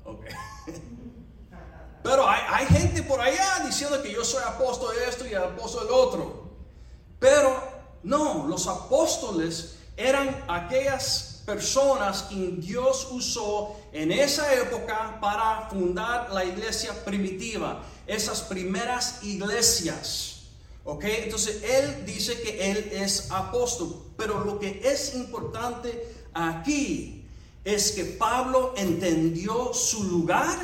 Ok. 0.05 0.25
Pero 2.03 2.29
hay, 2.29 2.41
hay, 2.49 2.67
gente 2.67 3.03
por 3.03 3.21
allá 3.21 3.65
diciendo 3.67 4.01
que 4.01 4.13
yo 4.13 4.25
soy 4.25 4.43
apóstol 4.45 4.95
de 4.95 5.09
esto 5.09 5.27
y 5.27 5.35
apóstol 5.35 5.87
del 5.87 5.95
otro. 5.95 6.51
Pero 7.19 7.61
no, 8.05 8.47
los 8.47 8.69
apóstoles 8.69 9.77
eran 9.97 10.45
aquellas 10.47 11.43
personas 11.47 12.23
que 12.25 12.37
Dios 12.59 13.09
usó 13.11 13.77
en 13.93 14.13
esa 14.13 14.53
época 14.55 15.19
para 15.21 15.69
fundar 15.71 16.31
la 16.33 16.45
iglesia 16.45 16.93
primitiva, 17.05 17.83
esas 18.07 18.43
primeras 18.43 19.23
iglesias. 19.23 20.36
¿Ok? 20.87 21.05
Entonces 21.05 21.63
él 21.65 22.07
dice 22.07 22.41
que 22.41 22.71
él 22.71 22.91
es 22.93 23.31
apóstol, 23.33 24.05
pero 24.17 24.45
lo 24.45 24.61
que 24.61 24.81
es 24.85 25.15
importante 25.17 26.15
aquí 26.33 27.25
es 27.65 27.91
que 27.91 28.05
Pablo 28.05 28.73
entendió 28.77 29.75
su 29.75 30.05
lugar 30.05 30.57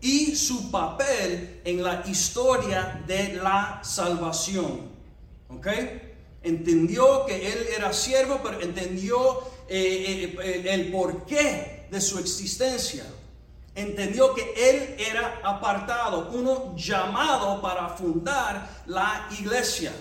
y 0.00 0.36
su 0.36 0.70
papel 0.70 1.60
en 1.64 1.82
la 1.82 2.04
historia 2.06 3.02
de 3.08 3.34
la 3.34 3.80
salvación. 3.82 4.88
¿Ok? 5.48 5.66
Entendió 6.44 7.26
que 7.26 7.52
él 7.52 7.66
era 7.76 7.92
siervo, 7.92 8.38
pero 8.40 8.60
entendió 8.60 9.40
eh, 9.68 10.36
eh, 10.40 10.62
el 10.64 10.92
porqué 10.92 11.88
de 11.90 12.00
su 12.00 12.20
existencia. 12.20 13.04
Entendió 13.78 14.34
que 14.34 14.42
él 14.56 14.96
era 14.98 15.40
apartado, 15.44 16.30
uno 16.32 16.74
llamado 16.76 17.62
para 17.62 17.90
fundar 17.90 18.68
la 18.86 19.28
iglesia. 19.38 19.92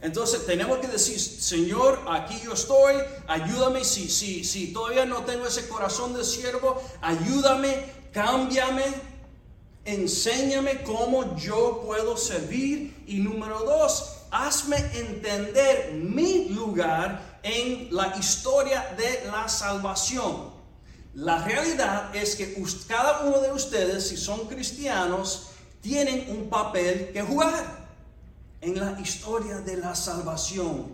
Entonces 0.00 0.44
tenemos 0.44 0.78
que 0.80 0.88
decir, 0.88 1.20
Señor, 1.20 2.00
aquí 2.08 2.40
yo 2.42 2.54
estoy, 2.54 2.96
ayúdame 3.28 3.84
si, 3.84 4.08
si, 4.08 4.42
si 4.42 4.72
todavía 4.72 5.04
no 5.04 5.18
tengo 5.22 5.46
ese 5.46 5.68
corazón 5.68 6.12
de 6.12 6.24
siervo, 6.24 6.82
ayúdame, 7.00 7.84
cámbiame, 8.12 8.82
enséñame 9.84 10.82
cómo 10.82 11.36
yo 11.36 11.82
puedo 11.86 12.16
servir. 12.16 13.04
Y 13.06 13.20
número 13.20 13.60
dos, 13.60 14.22
hazme 14.32 14.76
entender 14.94 15.92
mi 15.92 16.48
lugar 16.48 17.38
en 17.44 17.94
la 17.94 18.16
historia 18.18 18.92
de 18.98 19.30
la 19.30 19.48
salvación. 19.48 20.57
La 21.18 21.44
realidad 21.44 22.14
es 22.14 22.36
que 22.36 22.54
cada 22.86 23.22
uno 23.22 23.40
de 23.40 23.50
ustedes, 23.50 24.06
si 24.06 24.16
son 24.16 24.46
cristianos, 24.46 25.48
tienen 25.80 26.30
un 26.30 26.48
papel 26.48 27.10
que 27.12 27.22
jugar 27.22 27.88
en 28.60 28.78
la 28.78 28.96
historia 29.00 29.58
de 29.58 29.78
la 29.78 29.96
salvación. 29.96 30.86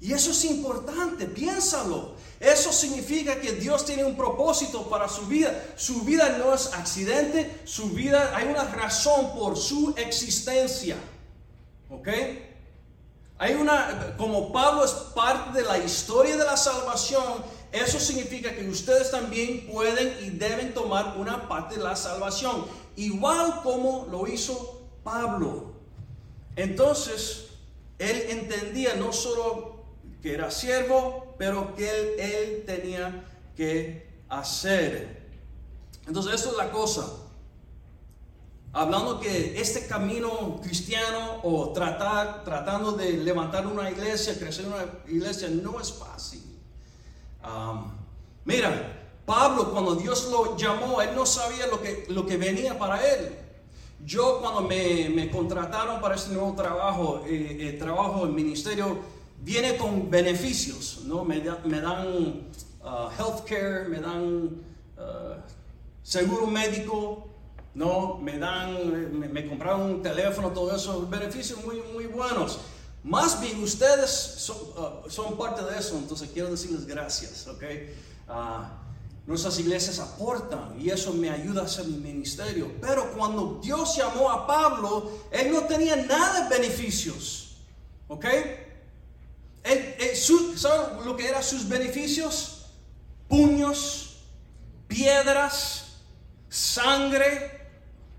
Y 0.00 0.12
eso 0.12 0.32
es 0.32 0.44
importante, 0.44 1.26
piénsalo. 1.26 2.16
Eso 2.40 2.72
significa 2.72 3.40
que 3.40 3.52
Dios 3.52 3.84
tiene 3.84 4.04
un 4.04 4.16
propósito 4.16 4.90
para 4.90 5.08
su 5.08 5.28
vida. 5.28 5.66
Su 5.76 6.00
vida 6.00 6.36
no 6.36 6.52
es 6.52 6.72
accidente, 6.72 7.60
su 7.64 7.90
vida 7.90 8.32
hay 8.34 8.48
una 8.48 8.64
razón 8.64 9.36
por 9.36 9.56
su 9.56 9.94
existencia. 9.96 10.96
¿Ok? 11.90 12.08
Hay 13.38 13.54
una, 13.54 14.16
como 14.16 14.52
Pablo 14.52 14.84
es 14.84 14.90
parte 14.90 15.60
de 15.60 15.64
la 15.64 15.78
historia 15.78 16.36
de 16.36 16.44
la 16.44 16.56
salvación, 16.56 17.22
eso 17.72 18.00
significa 18.00 18.54
que 18.54 18.68
ustedes 18.68 19.10
también 19.10 19.66
pueden 19.66 20.24
y 20.24 20.30
deben 20.30 20.72
tomar 20.72 21.16
una 21.18 21.48
parte 21.48 21.76
de 21.76 21.82
la 21.82 21.96
salvación, 21.96 22.64
igual 22.96 23.60
como 23.62 24.06
lo 24.10 24.26
hizo 24.26 24.82
Pablo. 25.04 25.74
Entonces, 26.56 27.48
él 27.98 28.24
entendía 28.30 28.94
no 28.94 29.12
solo 29.12 29.84
que 30.22 30.34
era 30.34 30.50
siervo, 30.50 31.34
pero 31.38 31.74
que 31.74 31.88
él, 32.18 32.64
tenía 32.66 33.24
que 33.56 34.08
hacer. 34.28 35.28
Entonces, 36.06 36.34
esto 36.34 36.50
es 36.50 36.56
la 36.56 36.70
cosa. 36.70 37.06
Hablando 38.72 39.20
que 39.20 39.60
este 39.60 39.86
camino 39.86 40.60
cristiano 40.62 41.40
o 41.42 41.72
tratar, 41.72 42.44
tratando 42.44 42.92
de 42.92 43.12
levantar 43.12 43.66
una 43.66 43.90
iglesia, 43.90 44.38
crecer 44.38 44.66
una 44.66 44.84
iglesia, 45.06 45.48
no 45.48 45.80
es 45.80 45.92
fácil. 45.92 46.47
Mira, 48.44 48.98
Pablo 49.26 49.70
cuando 49.70 49.94
Dios 49.94 50.28
lo 50.30 50.56
llamó, 50.56 51.02
él 51.02 51.10
no 51.14 51.26
sabía 51.26 51.66
lo 51.66 51.80
que, 51.80 52.06
lo 52.08 52.26
que 52.26 52.36
venía 52.36 52.78
para 52.78 53.06
él. 53.06 53.36
Yo 54.04 54.40
cuando 54.40 54.62
me, 54.62 55.30
contrataron 55.30 56.00
para 56.00 56.14
este 56.14 56.32
nuevo 56.32 56.54
trabajo, 56.54 57.24
eh, 57.26 57.76
trabajo 57.78 58.24
en 58.24 58.34
ministerio 58.34 58.98
viene 59.40 59.76
con 59.76 60.10
beneficios, 60.10 61.02
¿no? 61.04 61.24
Me, 61.24 61.42
me 61.64 61.80
dan 61.80 62.48
uh, 62.82 63.10
health 63.18 63.44
care, 63.44 63.88
me 63.88 64.00
dan 64.00 64.62
uh, 64.96 65.40
seguro 66.02 66.46
médico, 66.46 67.28
¿no? 67.74 68.18
Me 68.18 68.38
dan, 68.38 69.32
me, 69.32 69.46
compraron 69.46 69.82
un 69.82 70.02
teléfono, 70.02 70.50
todo 70.50 70.74
eso, 70.74 71.06
beneficios 71.08 71.64
muy, 71.64 71.82
muy 71.92 72.06
buenos. 72.06 72.60
Más 73.04 73.40
bien 73.40 73.62
ustedes 73.62 74.10
son, 74.10 74.56
uh, 74.56 75.10
son 75.10 75.38
parte 75.38 75.62
de 75.64 75.78
eso, 75.78 75.96
entonces 75.96 76.28
quiero 76.32 76.50
decirles 76.50 76.86
gracias, 76.86 77.46
¿ok? 77.46 77.62
Nuestras 79.26 79.58
iglesias 79.58 79.98
aportan 79.98 80.74
y 80.80 80.88
eso 80.88 81.12
me 81.12 81.28
ayuda 81.28 81.60
a 81.60 81.64
hacer 81.66 81.84
mi 81.84 81.98
ministerio. 81.98 82.72
Pero 82.80 83.12
cuando 83.12 83.60
Dios 83.62 83.94
llamó 83.94 84.30
a 84.30 84.46
Pablo, 84.46 85.10
él 85.30 85.52
no 85.52 85.64
tenía 85.64 85.96
nada 85.96 86.48
de 86.48 86.58
beneficios. 86.58 87.56
¿Ok? 88.08 88.24
¿Saben 90.56 91.04
lo 91.04 91.14
que 91.14 91.28
eran 91.28 91.42
sus 91.42 91.68
beneficios? 91.68 92.70
Puños, 93.28 94.16
piedras, 94.86 95.98
sangre, 96.48 97.68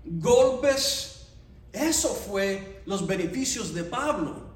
golpes. 0.04 1.26
Eso 1.72 2.14
fue 2.14 2.82
los 2.86 3.04
beneficios 3.04 3.74
de 3.74 3.82
Pablo. 3.82 4.49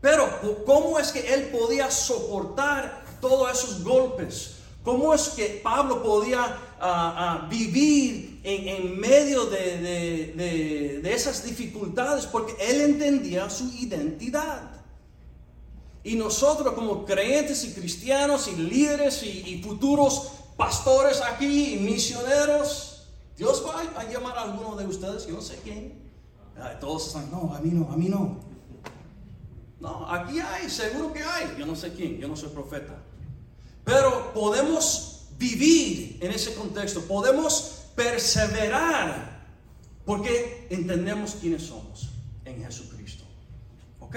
Pero 0.00 0.64
¿cómo 0.64 0.98
es 0.98 1.12
que 1.12 1.34
él 1.34 1.48
podía 1.48 1.90
soportar 1.90 3.04
todos 3.20 3.50
esos 3.52 3.82
golpes? 3.82 4.56
¿Cómo 4.86 5.12
es 5.12 5.30
que 5.30 5.60
Pablo 5.64 6.00
podía 6.00 6.44
ah, 6.44 6.78
ah, 6.80 7.48
vivir 7.50 8.40
en, 8.44 9.00
medio 9.00 9.46
de, 9.46 11.02
esas 11.04 11.44
dificultades? 11.44 12.26
Porque 12.26 12.54
él 12.60 12.82
entendía 12.82 13.50
su 13.50 13.64
identidad. 13.72 14.70
Y 16.04 16.14
nosotros 16.14 16.72
como 16.74 17.04
creyentes 17.04 17.64
y 17.64 17.72
cristianos 17.72 18.46
y 18.46 18.54
líderes 18.54 19.24
y, 19.24 19.60
futuros 19.60 20.30
pastores 20.56 21.20
aquí 21.20 21.74
y 21.74 21.78
misioneros, 21.80 23.08
Dios 23.36 23.64
va 23.66 24.00
a 24.00 24.04
llamar 24.04 24.38
a 24.38 24.42
alguno 24.42 24.76
de 24.76 24.86
ustedes, 24.86 25.26
yo 25.26 25.34
no 25.34 25.42
sé 25.42 25.58
quién. 25.64 26.00
Todos 26.78 27.08
están, 27.08 27.28
no, 27.32 27.52
a 27.52 27.58
mí 27.58 27.70
no, 27.72 27.92
a 27.92 27.96
mí 27.96 28.08
no. 28.08 28.45
No, 29.80 30.10
aquí 30.10 30.40
hay, 30.40 30.70
seguro 30.70 31.12
que 31.12 31.22
hay, 31.22 31.54
yo 31.58 31.66
no 31.66 31.76
sé 31.76 31.92
quién, 31.92 32.18
yo 32.18 32.28
no 32.28 32.36
soy 32.36 32.48
profeta. 32.48 32.96
Pero 33.84 34.32
podemos 34.32 35.26
vivir 35.38 36.18
en 36.20 36.32
ese 36.32 36.54
contexto, 36.54 37.02
podemos 37.02 37.84
perseverar 37.94 39.46
porque 40.04 40.66
entendemos 40.70 41.36
quiénes 41.40 41.62
somos 41.62 42.10
en 42.44 42.64
Jesucristo. 42.64 43.24
¿Ok? 44.00 44.16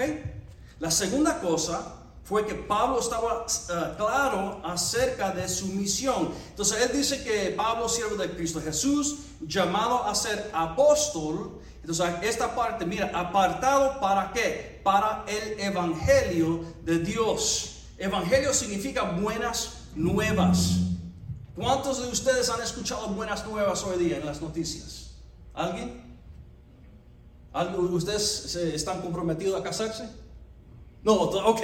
La 0.78 0.90
segunda 0.90 1.40
cosa 1.40 1.99
fue 2.30 2.46
que 2.46 2.54
Pablo 2.54 3.00
estaba 3.00 3.44
eh, 3.44 3.94
claro 3.96 4.60
acerca 4.62 5.32
de 5.32 5.48
su 5.48 5.66
misión. 5.66 6.32
Entonces 6.50 6.80
él 6.80 6.96
dice 6.96 7.24
que 7.24 7.50
Pablo, 7.56 7.88
siervo 7.88 8.14
de 8.14 8.30
Cristo 8.30 8.60
Jesús, 8.60 9.16
llamado 9.40 10.04
a 10.04 10.14
ser 10.14 10.48
apóstol. 10.54 11.60
Entonces 11.80 12.06
esta 12.22 12.54
parte, 12.54 12.86
mira, 12.86 13.10
apartado 13.12 13.98
para 13.98 14.30
qué? 14.32 14.80
Para 14.84 15.24
el 15.26 15.58
evangelio 15.58 16.64
de 16.84 17.00
Dios. 17.00 17.86
Evangelio 17.98 18.54
significa 18.54 19.02
buenas 19.02 19.88
nuevas. 19.96 20.76
¿Cuántos 21.56 22.00
de 22.00 22.12
ustedes 22.12 22.48
han 22.48 22.62
escuchado 22.62 23.08
buenas 23.08 23.44
nuevas 23.44 23.82
hoy 23.82 24.04
día 24.04 24.18
en 24.18 24.26
las 24.26 24.40
noticias? 24.40 25.16
¿Alguien? 25.52 26.16
¿Ustedes 27.90 28.54
están 28.54 29.02
comprometidos 29.02 29.60
a 29.60 29.64
casarse? 29.64 30.08
No, 31.02 31.14
ok. 31.14 31.62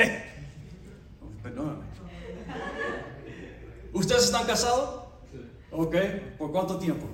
Perdóname. 1.47 1.85
¿Ustedes 3.93 4.25
están 4.25 4.47
casados? 4.47 5.05
Ok. 5.71 5.95
¿Por 6.39 6.51
cuánto 6.51 6.77
tiempo? 6.77 7.07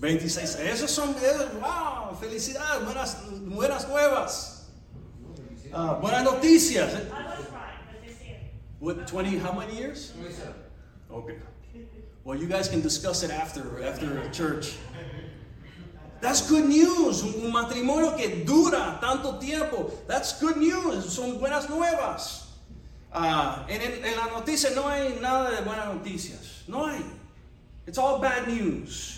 26. 0.00 0.56
Esos 0.56 0.90
son, 0.90 1.14
wow, 1.60 2.16
felicidades, 2.18 2.84
buenas, 2.84 3.16
buenas 3.46 3.88
nuevas. 3.88 4.70
Uh, 5.72 6.00
buenas 6.00 6.24
noticias. 6.24 6.94
What, 8.80 9.06
20, 9.06 9.38
how 9.38 9.52
many 9.52 9.76
years? 9.76 10.12
Okay. 11.08 11.36
Well, 12.24 12.40
you 12.40 12.48
guys 12.48 12.68
can 12.68 12.80
discuss 12.80 13.22
it 13.22 13.30
after, 13.30 13.84
after 13.84 14.28
church. 14.32 14.78
That's 16.20 16.48
good 16.48 16.68
news. 16.68 17.22
Un 17.22 17.50
matrimonio 17.50 18.16
que 18.16 18.44
dura 18.44 18.98
tanto 19.00 19.38
tiempo. 19.38 19.90
That's 20.06 20.38
good 20.40 20.56
news. 20.56 21.12
Son 21.12 21.38
buenas 21.38 21.68
nuevas. 21.68 22.46
Uh, 23.12 23.66
en, 23.68 24.04
en, 24.04 24.16
la 24.16 24.26
noticia 24.26 24.70
no 24.70 24.86
hay 24.86 25.18
nada 25.20 25.50
de 25.50 25.62
buenas 25.62 25.86
noticias. 25.94 26.62
No 26.68 26.86
hay. 26.86 27.04
It's 27.86 27.98
all 27.98 28.20
bad 28.20 28.46
news. 28.46 29.16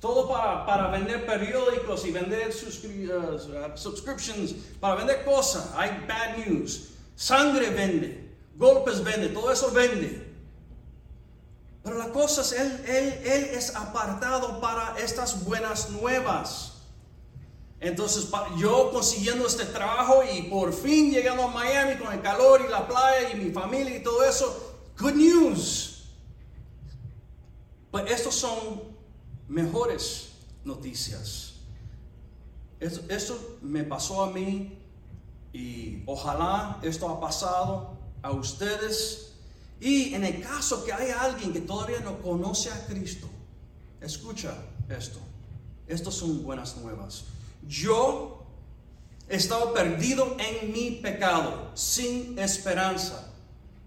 Todo 0.00 0.28
para, 0.28 0.66
para 0.66 0.90
vender 0.90 1.24
periódicos 1.26 2.04
y 2.04 2.10
vender 2.10 2.52
suscri 2.52 3.06
uh, 3.06 3.38
subscriptions, 3.76 4.52
para 4.80 4.96
vender 4.96 5.24
cosas. 5.24 5.72
Hay 5.76 5.90
bad 6.08 6.38
news. 6.38 6.90
Sangre 7.16 7.70
vende. 7.70 8.28
Golpes 8.56 9.02
vende. 9.04 9.28
Todo 9.28 9.52
eso 9.52 9.70
vende. 9.70 10.29
Pero 11.82 11.96
la 11.96 12.10
cosa 12.10 12.42
es, 12.42 12.52
él, 12.52 12.84
él, 12.86 13.20
él 13.24 13.44
es 13.52 13.74
apartado 13.74 14.60
para 14.60 14.98
estas 14.98 15.44
buenas 15.44 15.90
nuevas. 15.90 16.80
Entonces 17.80 18.28
yo 18.58 18.90
consiguiendo 18.92 19.46
este 19.46 19.64
trabajo 19.64 20.22
y 20.22 20.42
por 20.42 20.72
fin 20.74 21.10
llegando 21.10 21.44
a 21.44 21.48
Miami 21.48 21.96
con 21.96 22.12
el 22.12 22.20
calor 22.20 22.62
y 22.66 22.70
la 22.70 22.86
playa 22.86 23.30
y 23.30 23.36
mi 23.36 23.50
familia 23.50 23.96
y 23.96 24.02
todo 24.02 24.22
eso, 24.22 24.76
good 24.98 25.14
news. 25.14 26.04
Pero 27.90 28.06
estos 28.06 28.34
son 28.34 28.82
mejores 29.48 30.32
noticias. 30.62 31.54
Esto, 32.78 33.00
esto 33.08 33.58
me 33.62 33.82
pasó 33.82 34.24
a 34.24 34.30
mí 34.30 34.78
y 35.54 36.02
ojalá 36.06 36.78
esto 36.82 37.08
ha 37.08 37.18
pasado 37.18 37.96
a 38.22 38.30
ustedes 38.30 39.29
y 39.80 40.14
en 40.14 40.24
el 40.24 40.42
caso 40.42 40.84
que 40.84 40.92
hay 40.92 41.10
alguien 41.10 41.52
que 41.52 41.60
todavía 41.60 42.00
no 42.00 42.20
conoce 42.20 42.70
a 42.70 42.86
Cristo, 42.86 43.28
escucha 44.00 44.54
esto. 44.88 45.18
Estas 45.86 46.14
son 46.14 46.42
buenas 46.42 46.76
nuevas. 46.76 47.24
Yo 47.66 48.44
estaba 49.28 49.72
perdido 49.72 50.36
en 50.38 50.72
mi 50.72 50.92
pecado, 51.02 51.70
sin 51.74 52.38
esperanza. 52.38 53.32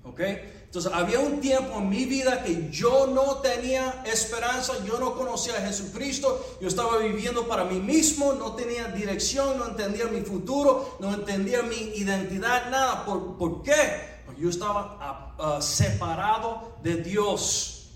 ¿Ok? 0.04 0.20
Entonces 0.66 0.92
había 0.92 1.20
un 1.20 1.40
tiempo 1.40 1.78
en 1.78 1.88
mi 1.88 2.06
vida 2.06 2.44
que 2.44 2.72
yo 2.72 3.06
no 3.06 3.38
tenía 3.38 4.04
esperanza, 4.08 4.74
yo 4.84 5.00
no 5.00 5.16
conocía 5.16 5.54
a 5.54 5.62
Jesucristo, 5.68 6.58
yo 6.60 6.68
estaba 6.68 6.98
viviendo 6.98 7.48
para 7.48 7.64
mí 7.64 7.80
mismo, 7.80 8.34
no 8.34 8.56
tenía 8.56 8.88
dirección, 8.88 9.60
no 9.60 9.68
entendía 9.68 10.08
mi 10.08 10.22
futuro, 10.22 10.98
no 11.00 11.14
entendía 11.14 11.62
mi 11.62 11.76
identidad, 11.76 12.72
nada. 12.72 13.06
¿Por, 13.06 13.38
¿por 13.38 13.62
qué? 13.62 14.12
Yo 14.38 14.50
estaba 14.50 14.98
ah, 15.00 15.36
ah, 15.39 15.62
separado 15.62 16.78
de 16.84 16.98
Dios. 16.98 17.89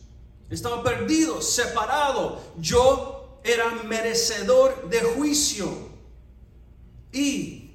Estaba 0.50 0.84
perdido, 0.84 1.42
separado. 1.42 2.42
Yo 2.60 3.40
era 3.44 3.70
merecedor 3.84 4.90
de 4.90 5.02
juicio. 5.02 5.70
Y 7.12 7.72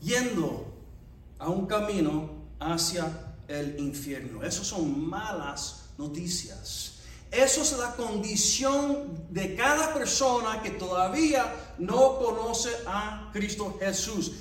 yendo 0.00 0.72
a 1.38 1.48
un 1.48 1.66
camino 1.66 2.30
hacia 2.58 3.34
el 3.48 3.78
infierno. 3.78 4.42
Esas 4.42 4.66
son 4.66 5.08
malas 5.08 5.90
noticias. 5.98 7.00
Eso 7.30 7.62
es 7.62 7.78
la 7.78 7.94
condición 7.94 9.26
de 9.30 9.54
cada 9.54 9.94
persona 9.94 10.62
que 10.62 10.70
todavía 10.70 11.74
no 11.78 12.18
conoce 12.18 12.70
a 12.86 13.30
Cristo 13.32 13.76
Jesús. 13.78 14.32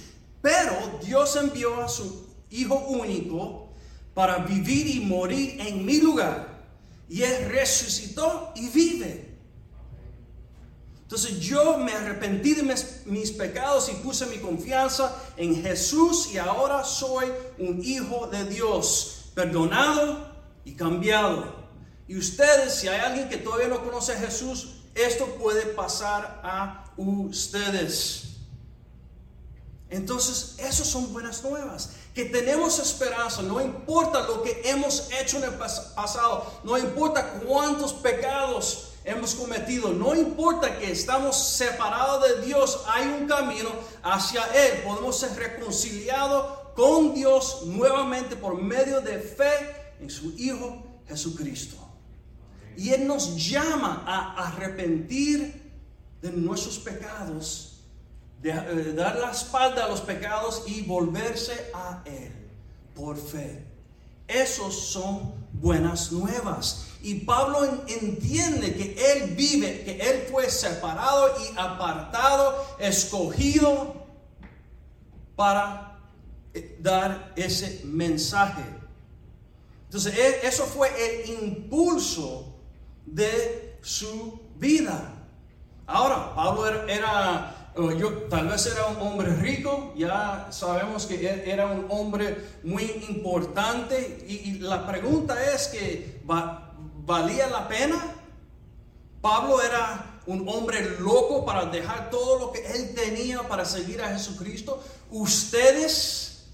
Pero 0.41 0.99
Dios 1.03 1.35
envió 1.35 1.81
a 1.81 1.87
su 1.87 2.28
Hijo 2.51 2.75
único, 2.75 3.69
para 4.13 4.39
vivir 4.39 4.87
y 4.87 4.99
morir 4.99 5.61
en 5.61 5.85
mi 5.85 5.99
lugar. 5.99 6.59
Y 7.07 7.23
Él 7.23 7.49
resucitó 7.49 8.51
y 8.55 8.67
vive. 8.69 9.29
Entonces 11.09 11.39
yo 11.39 11.79
me 11.79 11.91
arrepentí 11.91 12.53
de 12.53 12.61
mis, 12.61 13.31
pecados 13.31 13.89
y 13.89 13.95
puse 13.95 14.27
mi 14.27 14.37
confianza 14.37 15.15
en 15.37 15.59
Jesús 15.59 16.29
y 16.31 16.37
ahora 16.37 16.83
soy 16.83 17.31
un 17.57 17.83
hijo 17.83 18.27
de 18.27 18.45
Dios, 18.45 19.31
perdonado 19.33 20.27
y 20.65 20.73
cambiado. 20.73 21.55
Y 22.07 22.15
ustedes, 22.15 22.75
si 22.75 22.89
hay 22.89 22.99
alguien 22.99 23.27
que 23.27 23.37
todavía 23.37 23.69
no 23.69 23.83
conoce 23.83 24.11
a 24.11 24.19
Jesús, 24.19 24.81
esto 24.93 25.25
puede 25.39 25.63
pasar 25.73 26.41
a 26.43 26.93
ustedes. 26.95 28.35
Entonces, 29.89 30.57
esas 30.59 30.85
son 30.85 31.11
buenas 31.11 31.43
nuevas 31.43 31.95
que 32.19 32.25
tenemos 32.25 32.79
esperanza, 32.79 33.41
no 33.41 33.61
importa 33.61 34.27
lo 34.27 34.43
que 34.43 34.61
hemos 34.65 35.07
hecho 35.21 35.37
en 35.37 35.45
el 35.45 35.53
pasado, 35.53 36.59
no 36.65 36.77
importa 36.77 37.39
cuántos 37.45 37.93
pecados 37.93 38.89
hemos 39.05 39.35
cometido, 39.35 39.93
no 39.93 40.13
importa 40.13 40.77
que 40.77 40.91
estamos 40.91 41.41
separados 41.41 42.27
de 42.27 42.45
Dios, 42.45 42.83
hay 42.87 43.07
un 43.07 43.25
camino 43.25 43.69
hacia 44.03 44.43
Él, 44.47 44.83
podemos 44.83 45.17
ser 45.17 45.33
reconciliados 45.37 46.73
con 46.75 47.13
Dios 47.13 47.61
nuevamente 47.67 48.35
por 48.35 48.61
medio 48.61 48.99
de 48.99 49.17
fe 49.19 49.95
en 50.01 50.09
su 50.09 50.33
Hijo 50.37 51.01
Jesucristo. 51.07 51.77
Y 52.75 52.89
Él 52.89 53.07
nos 53.07 53.49
llama 53.49 54.03
a 54.05 54.47
arrepentir 54.47 55.71
de 56.21 56.31
nuestros 56.33 56.79
pecados 56.79 57.68
de, 58.41 58.51
eh, 58.51 58.93
dar 58.93 59.17
la 59.17 59.31
espalda 59.31 59.85
a 59.85 59.87
los 59.89 60.01
pecados 60.01 60.63
y 60.67 60.81
volverse 60.81 61.71
a 61.73 62.01
Él 62.05 62.31
por 62.95 63.17
fe. 63.17 63.65
Esos 64.27 64.75
son 64.75 65.33
buenas 65.53 66.11
nuevas. 66.11 66.87
Y 67.01 67.15
Pablo 67.21 67.63
entiende 67.87 68.73
que 68.75 68.95
Él 69.11 69.35
vive, 69.35 69.83
que 69.83 69.99
Él 69.99 70.27
fue 70.29 70.49
separado 70.49 71.33
y 71.43 71.57
apartado, 71.57 72.77
escogido 72.79 73.95
para 75.35 75.99
eh, 76.53 76.77
dar 76.79 77.33
ese 77.35 77.81
mensaje. 77.85 78.63
Entonces, 79.85 80.15
e, 80.15 80.47
eso 80.47 80.65
fue 80.65 80.89
el 80.89 81.29
impulso 81.43 82.53
de 83.05 83.79
su 83.81 84.39
vida. 84.55 85.15
Ahora, 85.87 86.35
Pablo 86.35 86.87
era 86.87 87.58
yo 87.75 88.11
tal 88.29 88.47
vez 88.47 88.65
era 88.65 88.87
un 88.87 89.07
hombre 89.07 89.35
rico, 89.35 89.93
ya 89.95 90.47
sabemos 90.51 91.05
que 91.05 91.43
era 91.45 91.67
un 91.67 91.85
hombre 91.89 92.59
muy 92.63 92.83
importante 93.09 94.25
y, 94.27 94.59
la 94.59 94.85
pregunta 94.85 95.53
es 95.53 95.67
que 95.67 96.21
valía 97.05 97.47
la 97.47 97.67
pena. 97.67 98.15
Pablo 99.21 99.61
era 99.61 100.21
un 100.25 100.47
hombre 100.47 100.97
loco 100.99 101.45
para 101.45 101.65
dejar 101.65 102.09
todo 102.09 102.39
lo 102.39 102.51
que 102.51 102.65
él 102.65 102.93
tenía 102.93 103.47
para 103.47 103.65
seguir 103.65 104.01
a 104.01 104.09
Jesucristo. 104.09 104.81
Ustedes, 105.09 106.45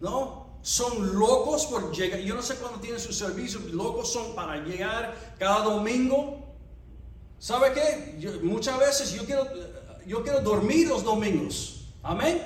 ¿no? 0.00 0.44
Son 0.62 1.18
locos 1.18 1.66
por 1.66 1.92
llegar. 1.92 2.20
Yo 2.20 2.34
no 2.34 2.42
sé 2.42 2.56
cuándo 2.56 2.80
tienen 2.80 3.00
su 3.00 3.12
servicio. 3.12 3.60
Locos 3.72 4.12
son 4.12 4.34
para 4.34 4.56
llegar 4.56 5.14
cada 5.38 5.60
domingo. 5.64 6.42
¿Sabe 7.38 7.72
qué? 7.72 8.40
muchas 8.42 8.78
veces 8.78 9.12
yo 9.12 9.24
quiero 9.26 9.46
yo 10.06 10.22
quiero 10.22 10.40
dormir 10.40 10.88
los 10.88 11.04
domingos. 11.04 11.86
Amén. 12.02 12.42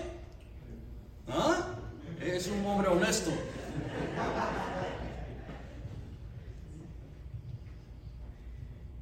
¿Ah? 1.28 1.74
Es 2.20 2.46
un 2.46 2.64
hombre 2.66 2.88
honesto. 2.88 3.30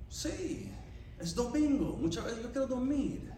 Sí, 0.09 0.73
es 1.19 1.35
domingo. 1.35 1.97
Muchas 2.01 2.25
veces 2.25 2.43
yo 2.43 2.51
quiero 2.51 2.67
dormir. 2.67 3.33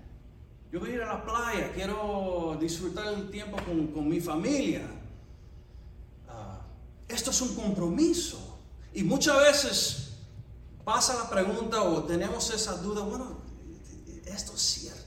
Yo 0.70 0.84
a 0.84 0.88
ir 0.88 1.00
a 1.00 1.06
la 1.06 1.24
playa, 1.24 1.72
quiero 1.72 2.56
disfrutar 2.60 3.06
el 3.14 3.30
tiempo 3.30 3.56
con, 3.64 4.08
mi 4.08 4.20
familia. 4.20 4.86
Ah, 6.28 6.60
esto 7.08 7.30
es 7.30 7.40
un 7.40 7.54
compromiso. 7.54 8.58
Y 8.92 9.02
muchas 9.02 9.38
veces 9.38 10.10
pasa 10.84 11.14
la 11.14 11.30
pregunta 11.30 11.82
o 11.82 12.04
tenemos 12.04 12.52
esa 12.52 12.76
duda, 12.76 13.02
bueno, 13.02 13.38
esto 14.26 14.52
es 14.54 14.60
cierto. 14.60 14.97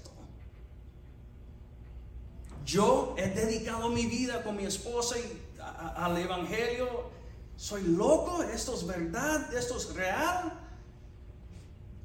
Yo 2.66 3.16
he 3.18 3.30
dedicado 3.30 3.90
mi 3.90 4.06
vida 4.06 4.44
con 4.44 4.56
mi 4.56 4.66
esposa 4.66 5.16
y 5.18 5.42
al 5.60 6.18
Evangelio. 6.18 7.10
¿Soy 7.56 7.84
loco? 7.84 8.44
¿Esto 8.44 8.76
es 8.76 8.86
verdad? 8.86 9.54
¿Esto 9.54 9.78
es 9.78 9.94
real? 9.94 10.60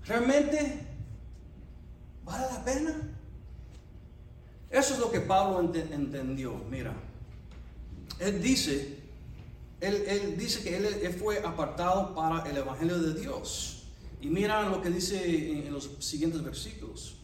¿Realmente 0.05 0.87
vale 2.25 2.47
la 2.53 2.65
pena? 2.65 2.95
Eso 4.71 4.95
es 4.95 5.01
lo 5.01 5.11
que 5.11 5.21
Pablo 5.21 5.61
entendió. 5.61 6.55
Mira, 6.71 6.95
él 8.19 8.43
dice, 8.43 8.99
él, 9.81 10.37
dice 10.37 10.63
que 10.63 10.77
él, 10.77 11.15
fue 11.19 11.39
apartado 11.39 12.15
para 12.15 12.49
el 12.49 12.57
Evangelio 12.57 12.99
de 12.99 13.19
Dios. 13.19 13.85
Y 14.21 14.29
mira 14.29 14.63
lo 14.69 14.83
que 14.83 14.91
dice 14.91 15.53
en, 15.53 15.67
en 15.67 15.73
los 15.73 15.91
siguientes 16.01 16.43
versículos. 16.43 17.17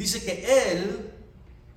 Dice 0.00 0.24
que 0.24 0.72
Él, 0.72 1.09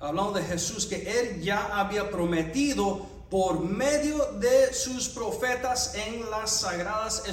hablando 0.08 0.32
de 0.32 0.42
Jesús, 0.42 0.86
que 0.86 1.20
Él 1.20 1.42
ya 1.42 1.78
había 1.78 2.10
prometido 2.10 3.06
por 3.30 3.60
medio 3.60 4.24
de 4.38 4.72
sus 4.72 5.08
profetas 5.08 5.94
en 5.94 6.30
las 6.30 6.60
sagradas 6.60 7.24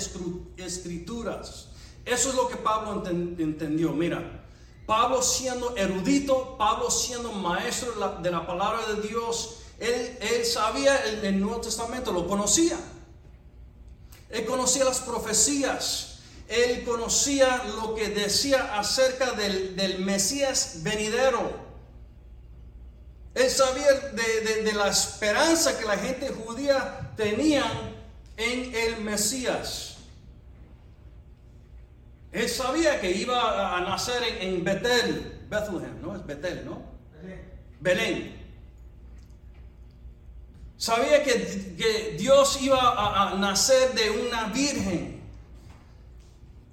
escrituras. 0.57 1.67
Eso 2.05 2.29
es 2.29 2.35
lo 2.35 2.47
que 2.47 2.55
Pablo 2.55 3.03
entendió. 3.05 3.91
Mira, 3.91 4.45
Pablo 4.85 5.21
siendo 5.21 5.75
erudito, 5.77 6.57
Pablo 6.57 6.89
siendo 6.89 7.31
maestro 7.31 7.91
de 8.21 8.31
la, 8.31 8.47
palabra 8.47 8.79
de 8.87 9.07
Dios, 9.07 9.57
él, 9.77 10.17
él 10.21 10.45
sabía 10.45 10.97
el, 11.05 11.23
el, 11.23 11.39
Nuevo 11.39 11.61
Testamento, 11.61 12.11
lo 12.11 12.27
conocía. 12.27 12.77
Él 14.29 14.45
conocía 14.45 14.85
las 14.85 15.01
profecías, 15.01 16.19
él 16.47 16.83
conocía 16.83 17.63
lo 17.79 17.93
que 17.93 18.09
decía 18.09 18.79
acerca 18.79 19.33
del, 19.33 19.75
del 19.75 19.99
Mesías 19.99 20.77
venidero. 20.81 21.60
Él 23.33 23.49
sabía 23.49 23.93
de, 23.93 24.73
la 24.73 24.89
esperanza 24.89 25.77
que 25.77 25.85
la 25.85 25.97
gente 25.97 26.29
judía 26.29 27.13
tenía 27.15 27.63
en 28.37 28.75
el 28.75 29.01
Mesías. 29.01 29.97
Él 32.31 32.49
sabía 32.49 32.99
que 32.99 33.11
iba 33.11 33.77
a 33.77 33.81
nacer 33.81 34.21
en, 34.39 34.63
Betel, 34.63 35.45
Bethlehem, 35.49 36.01
¿no? 36.01 36.15
Es 36.15 36.25
Betel, 36.25 36.65
¿no? 36.65 36.81
Belén. 37.79 38.41
Sabía 40.77 41.23
que, 41.23 42.15
Dios 42.17 42.61
iba 42.61 43.31
a 43.31 43.35
nacer 43.35 43.93
de 43.93 44.09
una 44.09 44.45
virgen 44.47 45.20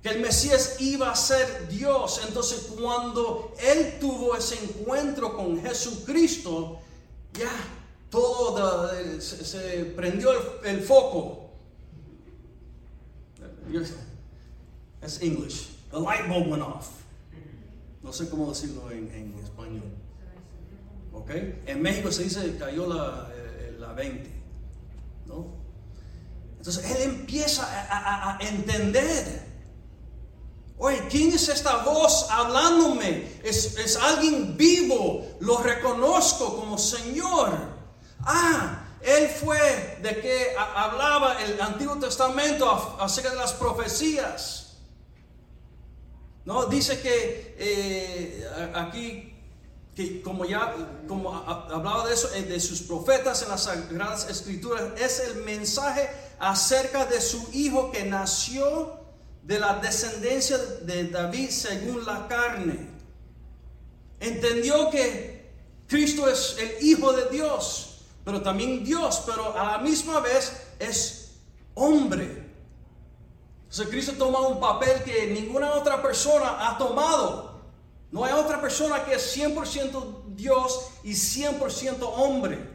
que 0.02 0.10
el 0.10 0.20
Mesías 0.20 0.76
iba 0.80 1.10
a 1.10 1.16
ser 1.16 1.68
Dios. 1.68 2.20
Entonces 2.26 2.72
cuando 2.80 3.54
él 3.60 3.98
tuvo 4.00 4.36
ese 4.36 4.62
encuentro 4.62 5.36
con 5.36 5.60
Jesucristo, 5.62 6.80
ya 7.32 7.50
todo 8.10 8.90
se, 9.20 9.84
prendió 9.96 10.30
el, 10.64 10.82
foco. 10.82 11.50
Es 15.02 15.20
English. 15.22 15.76
The 15.90 16.00
light 16.00 16.28
bulb 16.28 16.48
went 16.48 16.62
off. 16.62 16.88
No 18.02 18.12
sé 18.12 18.28
cómo 18.28 18.48
decirlo 18.48 18.90
en, 18.90 19.34
español. 19.42 19.92
¿Ok? 21.12 21.30
En 21.66 21.82
México 21.82 22.10
se 22.12 22.24
dice 22.24 22.56
cayó 22.58 22.86
la, 22.86 23.30
eh, 23.34 23.76
la 23.78 23.92
20. 23.92 24.30
¿No? 25.26 25.46
Entonces 26.56 26.90
él 26.90 27.02
empieza 27.02 27.64
a, 27.64 28.36
a 28.36 28.38
entender 28.40 29.47
Oye, 30.80 31.08
¿quién 31.10 31.32
es 31.32 31.48
esta 31.48 31.78
voz 31.78 32.26
hablándome? 32.30 33.40
Es, 33.42 33.96
alguien 33.96 34.56
vivo, 34.56 35.26
lo 35.40 35.58
reconozco 35.58 36.56
como 36.56 36.78
Señor. 36.78 37.50
Ah, 38.20 38.84
Él 39.00 39.28
fue 39.28 39.98
de 40.00 40.20
que 40.20 40.54
hablaba 40.56 41.42
el 41.42 41.60
Antiguo 41.60 41.96
Testamento 41.96 42.96
acerca 43.00 43.30
de 43.30 43.36
las 43.36 43.52
profecías. 43.54 44.76
No, 46.44 46.66
dice 46.66 47.00
que 47.00 47.56
eh, 47.58 48.72
aquí, 48.74 49.34
que 49.96 50.22
como 50.22 50.44
ya 50.44 50.74
como 51.08 51.34
hablaba 51.34 52.06
de 52.06 52.14
eso, 52.14 52.32
eh, 52.34 52.44
de 52.44 52.60
sus 52.60 52.82
profetas 52.82 53.42
en 53.42 53.48
las 53.48 53.64
Sagradas 53.64 54.30
Escrituras, 54.30 54.92
es 54.96 55.18
el 55.18 55.42
mensaje 55.42 56.08
acerca 56.38 57.04
de 57.04 57.20
su 57.20 57.50
hijo 57.52 57.90
que 57.90 58.04
nació 58.04 58.97
de 59.48 59.58
la 59.58 59.76
descendencia 59.76 60.58
de 60.58 61.04
David 61.04 61.48
según 61.48 62.04
la 62.04 62.28
carne. 62.28 62.90
Entendió 64.20 64.90
que 64.90 65.50
Cristo 65.86 66.28
es 66.28 66.54
el 66.58 66.86
Hijo 66.86 67.14
de 67.14 67.30
Dios, 67.30 68.02
pero 68.26 68.42
también 68.42 68.84
Dios, 68.84 69.22
pero 69.24 69.58
a 69.58 69.72
la 69.72 69.78
misma 69.78 70.20
vez 70.20 70.52
es 70.78 71.32
hombre. 71.72 72.46
O 73.70 73.72
sea, 73.72 73.86
Cristo 73.86 74.12
toma 74.18 74.40
un 74.40 74.60
papel 74.60 75.02
que 75.02 75.28
ninguna 75.28 75.72
otra 75.72 76.02
persona 76.02 76.68
ha 76.68 76.76
tomado. 76.76 77.62
No 78.12 78.26
hay 78.26 78.34
otra 78.34 78.60
persona 78.60 79.02
que 79.06 79.14
es 79.14 79.34
100% 79.34 80.24
Dios 80.34 80.90
y 81.02 81.12
100% 81.12 82.00
hombre. 82.02 82.68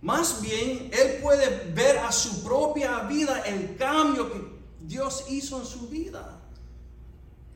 Más 0.00 0.40
bien, 0.40 0.90
Él 0.94 1.18
puede 1.20 1.72
ver 1.74 1.98
a 1.98 2.10
su 2.10 2.42
propia 2.42 3.00
vida 3.00 3.42
el 3.44 3.76
cambio 3.76 4.32
que 4.32 4.53
Dios 4.86 5.24
hizo 5.28 5.60
en 5.60 5.66
su 5.66 5.88
vida. 5.88 6.40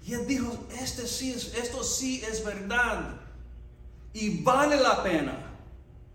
Y 0.07 0.14
él 0.14 0.27
dijo, 0.27 0.57
este 0.81 1.07
sí 1.07 1.33
es, 1.33 1.55
esto 1.55 1.85
sí 1.85 2.23
es 2.29 2.45
verdad. 2.45 3.21
Y 4.12 4.43
vale 4.43 4.77
la 4.77 5.03
pena 5.03 5.49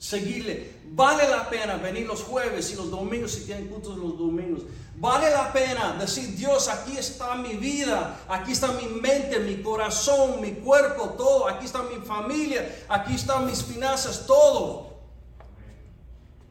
seguirle. 0.04 0.74
Vale 0.86 1.28
la 1.30 1.50
pena 1.50 1.78
venir 1.78 2.06
los 2.06 2.24
jueves 2.24 2.72
y 2.72 2.76
los 2.76 2.92
domingos 2.92 3.32
si 3.32 3.46
tienen 3.46 3.68
cultos 3.68 3.98
los 3.98 4.18
domingos. 4.18 4.64
Vale 4.96 5.30
la 5.30 5.52
pena 5.54 5.96
decir, 6.00 6.36
Dios, 6.36 6.68
aquí 6.68 6.98
está 6.98 7.36
mi 7.36 7.54
vida, 7.56 8.20
aquí 8.28 8.52
está 8.52 8.74
mi 8.74 8.88
mente, 8.88 9.40
mi 9.40 9.62
corazón, 9.62 10.42
mi 10.42 10.52
cuerpo, 10.54 11.10
todo. 11.18 11.48
Aquí 11.48 11.66
está 11.66 11.84
mi 11.84 12.06
familia, 12.06 12.86
aquí 12.90 13.16
están 13.16 13.46
mis 13.46 13.64
finanzas, 13.64 14.26
todo. 14.28 14.94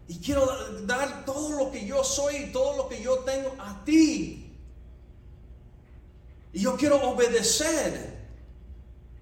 Y 0.08 0.18
quiero 0.18 0.46
dar 0.86 1.24
todo 1.24 1.50
lo 1.50 1.70
que 1.70 1.86
yo 1.86 2.02
soy 2.02 2.36
y 2.36 2.52
todo 2.52 2.76
lo 2.76 2.88
que 2.88 3.02
yo 3.02 3.18
tengo 3.18 3.54
a 3.58 3.84
ti. 3.84 4.41
Y 6.52 6.60
yo 6.60 6.76
quiero 6.76 6.96
obedecer, 7.08 8.18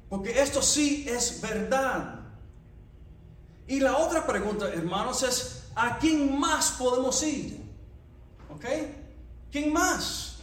porque 0.09 0.41
esto 0.41 0.61
sí 0.63 1.07
es 1.09 1.41
verdad. 1.41 2.21
Y 3.67 3.79
la 3.79 3.99
otra 3.99 4.27
pregunta, 4.27 4.69
hermanos, 4.69 5.23
es, 5.23 5.65
¿a 5.77 5.99
quién 5.99 6.39
más 6.39 6.73
podemos 6.73 7.23
ir? 7.23 7.61
¿Ok? 8.53 8.65
¿Quién 9.53 9.73
más? 9.73 10.39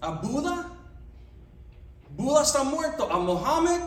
¿A 0.00 0.10
Buda? 0.12 0.70
Buda 2.16 2.42
está 2.42 2.64
muerto. 2.64 3.10
¿A 3.10 3.18
Mohammed? 3.18 3.80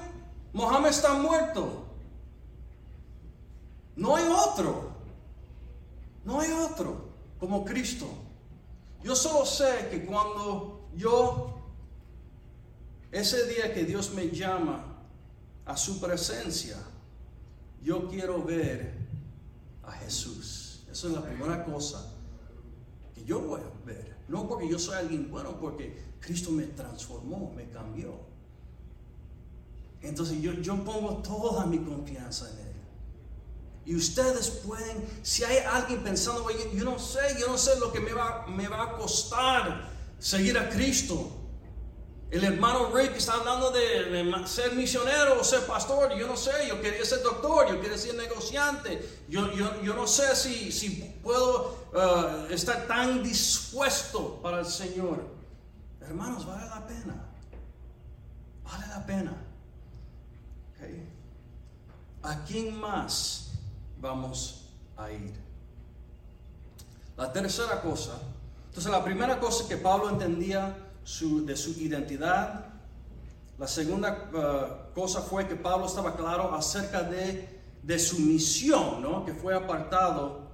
Mohammed 0.53 0.89
está 0.89 1.13
muerto. 1.13 1.85
No 3.95 4.15
hay 4.15 4.25
otro. 4.25 4.91
No 6.23 6.39
hay 6.39 6.51
otro 6.51 7.09
como 7.39 7.65
Cristo. 7.65 8.07
Yo 9.03 9.15
solo 9.15 9.45
sé 9.45 9.87
que 9.91 10.05
cuando 10.05 10.87
yo 10.95 11.54
ese 13.11 13.47
día 13.47 13.73
que 13.73 13.85
Dios 13.85 14.13
me 14.13 14.29
llama 14.29 14.83
a 15.65 15.77
su 15.77 15.99
presencia, 15.99 16.77
yo 17.81 18.07
quiero 18.09 18.43
ver 18.43 18.93
a 19.83 19.91
Jesús. 19.91 20.83
Esa 20.91 21.07
es 21.07 21.13
la 21.13 21.23
primera 21.23 21.63
cosa 21.65 22.11
que 23.13 23.23
yo 23.23 23.39
voy 23.39 23.61
a 23.61 23.85
ver. 23.85 24.15
No 24.27 24.47
porque 24.47 24.67
yo 24.67 24.79
soy 24.79 24.95
alguien 24.95 25.29
bueno, 25.29 25.59
porque 25.59 26.03
Cristo 26.19 26.51
me 26.51 26.63
transformó, 26.63 27.53
me 27.55 27.69
cambió. 27.69 28.19
Entonces 30.01 30.41
yo, 30.41 30.53
yo 30.53 30.83
pongo 30.83 31.17
toda 31.17 31.65
mi 31.65 31.79
confianza 31.79 32.49
en 32.51 32.59
Él. 32.59 32.65
Y 33.85 33.95
ustedes 33.95 34.49
pueden, 34.49 35.05
si 35.21 35.43
hay 35.43 35.57
alguien 35.59 36.03
pensando, 36.03 36.49
yo, 36.49 36.71
yo 36.73 36.83
no 36.83 36.97
sé, 36.97 37.19
yo 37.39 37.47
no 37.47 37.57
sé 37.57 37.79
lo 37.79 37.91
que 37.91 37.99
me 37.99 38.13
va, 38.13 38.47
me 38.47 38.67
va 38.67 38.83
a 38.83 38.97
costar 38.97 39.89
seguir 40.17 40.57
a 40.57 40.69
Cristo. 40.69 41.44
El 42.31 42.43
hermano 42.43 42.91
Rick 42.93 43.15
está 43.15 43.33
hablando 43.33 43.71
de, 43.71 44.43
ser 44.47 44.73
misionero 44.73 45.39
o 45.39 45.43
ser 45.43 45.65
pastor. 45.65 46.15
Yo 46.17 46.27
no 46.27 46.35
sé, 46.35 46.51
yo 46.67 46.81
quería 46.81 47.05
ser 47.05 47.21
doctor, 47.21 47.67
yo 47.69 47.79
quería 47.79 47.97
ser 47.97 48.15
negociante. 48.15 49.23
Yo, 49.29 49.51
yo, 49.51 49.93
no 49.93 50.07
sé 50.07 50.35
si, 50.35 50.71
si 50.71 50.89
puedo 51.23 51.87
uh, 51.93 52.51
estar 52.51 52.87
tan 52.87 53.23
dispuesto 53.23 54.41
para 54.41 54.59
el 54.59 54.65
Señor. 54.65 55.23
Hermanos, 56.01 56.45
vale 56.45 56.65
la 56.65 56.85
pena. 56.87 57.25
Vale 58.63 58.87
la 58.87 59.05
pena. 59.05 59.41
¿A 62.23 62.43
quién 62.43 62.79
más 62.79 63.51
vamos 64.01 64.65
a 64.97 65.11
ir? 65.11 65.31
La 67.15 67.31
tercera 67.31 67.81
cosa. 67.81 68.19
Entonces, 68.67 68.91
la 68.91 69.03
primera 69.03 69.39
cosa 69.39 69.67
que 69.67 69.77
Pablo 69.77 70.09
entendía 70.09 70.75
de 71.05 71.55
su 71.55 71.69
identidad. 71.79 72.65
La 73.59 73.67
segunda 73.67 74.29
uh, 74.33 74.93
cosa 74.93 75.21
fue 75.21 75.47
que 75.47 75.55
Pablo 75.55 75.85
estaba 75.85 76.15
claro 76.15 76.53
acerca 76.53 77.03
de, 77.03 77.47
de 77.83 77.99
su 77.99 78.19
misión, 78.19 79.03
¿no? 79.03 79.23
que 79.23 79.33
fue 79.33 79.53
apartado 79.53 80.49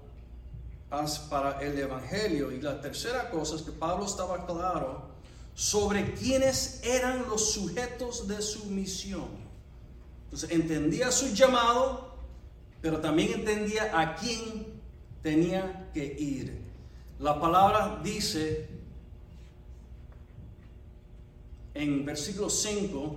para 1.30 1.62
el 1.62 1.80
Evangelio. 1.80 2.52
Y 2.52 2.60
la 2.62 2.82
tercera 2.82 3.30
cosa 3.30 3.56
es 3.56 3.62
que 3.62 3.72
Pablo 3.72 4.06
estaba 4.06 4.46
claro 4.46 5.10
sobre 5.54 6.14
quiénes 6.16 6.82
eran 6.84 7.30
los 7.30 7.54
sujetos 7.54 8.28
de 8.28 8.42
su 8.42 8.66
misión. 8.66 9.30
Entonces 10.26 10.52
entendía 10.52 11.12
su 11.12 11.34
llamado, 11.34 12.14
pero 12.82 13.00
también 13.00 13.40
entendía 13.40 13.98
a 13.98 14.16
quién 14.16 14.82
tenía 15.24 15.90
que 15.94 16.04
ir. 16.06 16.62
La 17.20 17.40
palabra 17.40 18.02
dice 18.04 18.81
en 21.74 22.06
versículo 22.06 22.50
5, 22.50 23.16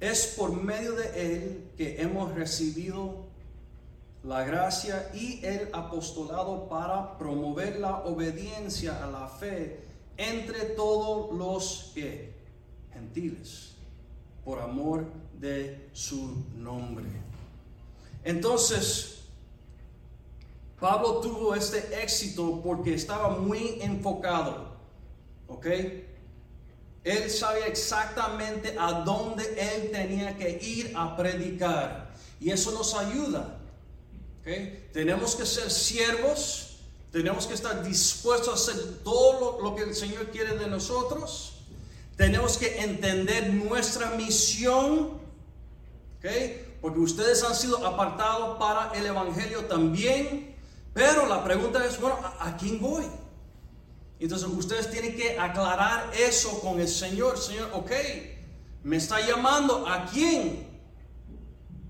es 0.00 0.34
por 0.36 0.52
medio 0.52 0.92
de 0.92 1.34
Él 1.36 1.70
que 1.76 2.00
hemos 2.00 2.34
recibido 2.34 3.26
la 4.22 4.44
gracia 4.44 5.10
y 5.14 5.44
el 5.44 5.68
apostolado 5.72 6.68
para 6.68 7.16
promover 7.16 7.78
la 7.78 7.98
obediencia 7.98 9.04
a 9.04 9.10
la 9.10 9.28
fe 9.28 9.80
entre 10.16 10.60
todos 10.70 11.34
los 11.36 11.94
gentiles, 12.92 13.74
por 14.44 14.60
amor 14.60 15.06
de 15.38 15.88
su 15.92 16.44
nombre. 16.56 17.06
Entonces, 18.24 19.20
Pablo 20.80 21.20
tuvo 21.20 21.54
este 21.54 22.02
éxito 22.02 22.60
porque 22.62 22.94
estaba 22.94 23.30
muy 23.30 23.78
enfocado, 23.80 24.65
¿ok? 25.48 25.66
Él 27.06 27.30
sabía 27.30 27.68
exactamente 27.68 28.74
a 28.76 29.04
dónde 29.04 29.44
él 29.56 29.92
tenía 29.92 30.36
que 30.36 30.58
ir 30.60 30.92
a 30.96 31.16
predicar. 31.16 32.12
Y 32.40 32.50
eso 32.50 32.72
nos 32.72 32.94
ayuda. 32.94 33.58
¿okay? 34.40 34.88
Tenemos 34.92 35.36
que 35.36 35.46
ser 35.46 35.70
siervos, 35.70 36.78
tenemos 37.12 37.46
que 37.46 37.54
estar 37.54 37.80
dispuestos 37.84 38.48
a 38.48 38.54
hacer 38.54 39.04
todo 39.04 39.62
lo, 39.62 39.76
que 39.76 39.84
el 39.84 39.94
Señor 39.94 40.32
quiere 40.32 40.58
de 40.58 40.66
nosotros. 40.66 41.52
Tenemos 42.16 42.58
que 42.58 42.80
entender 42.80 43.54
nuestra 43.54 44.10
misión. 44.10 45.20
¿okay? 46.18 46.76
Porque 46.80 46.98
ustedes 46.98 47.44
han 47.44 47.54
sido 47.54 47.86
apartados 47.86 48.58
para 48.58 48.92
el 48.98 49.06
Evangelio 49.06 49.66
también. 49.66 50.56
Pero 50.92 51.26
la 51.26 51.44
pregunta 51.44 51.86
es, 51.86 52.00
bueno, 52.00 52.18
a 52.40 52.56
quién 52.56 52.80
voy? 52.80 53.04
Entonces 54.18 54.48
ustedes 54.48 54.90
tienen 54.90 55.14
que 55.14 55.38
aclarar 55.38 56.10
eso 56.18 56.60
con 56.60 56.80
el 56.80 56.88
Señor. 56.88 57.38
Señor, 57.38 57.70
ok, 57.74 57.90
me 58.82 58.96
está 58.96 59.20
llamando 59.20 59.86
a 59.86 60.06
quién? 60.06 60.66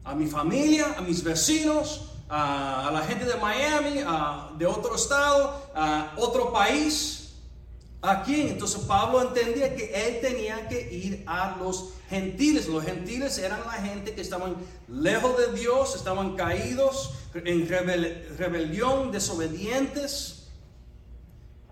A 0.04 0.14
mi 0.14 0.26
familia, 0.26 0.94
a 0.98 1.02
mis 1.02 1.22
vecinos, 1.22 2.12
a, 2.28 2.90
la 2.92 3.02
gente 3.02 3.24
de 3.24 3.36
Miami, 3.36 4.00
a, 4.04 4.50
de 4.58 4.66
otro 4.66 4.96
estado, 4.96 5.70
a 5.74 6.14
otro 6.16 6.52
país. 6.52 7.22
¿A 8.02 8.22
quién? 8.22 8.48
Entonces 8.48 8.82
Pablo 8.82 9.20
entendía 9.22 9.74
que 9.74 9.90
él 9.92 10.20
tenía 10.20 10.68
que 10.68 10.92
ir 10.92 11.24
a 11.26 11.56
los 11.58 11.90
gentiles. 12.08 12.68
Los 12.68 12.84
gentiles 12.84 13.38
eran 13.38 13.60
la 13.66 13.72
gente 13.72 14.14
que 14.14 14.20
estaban 14.20 14.56
lejos 14.88 15.36
de 15.36 15.58
Dios, 15.58 15.96
estaban 15.96 16.36
caídos 16.36 17.14
en 17.34 17.68
rebelión, 17.68 19.10
desobedientes. 19.10 20.35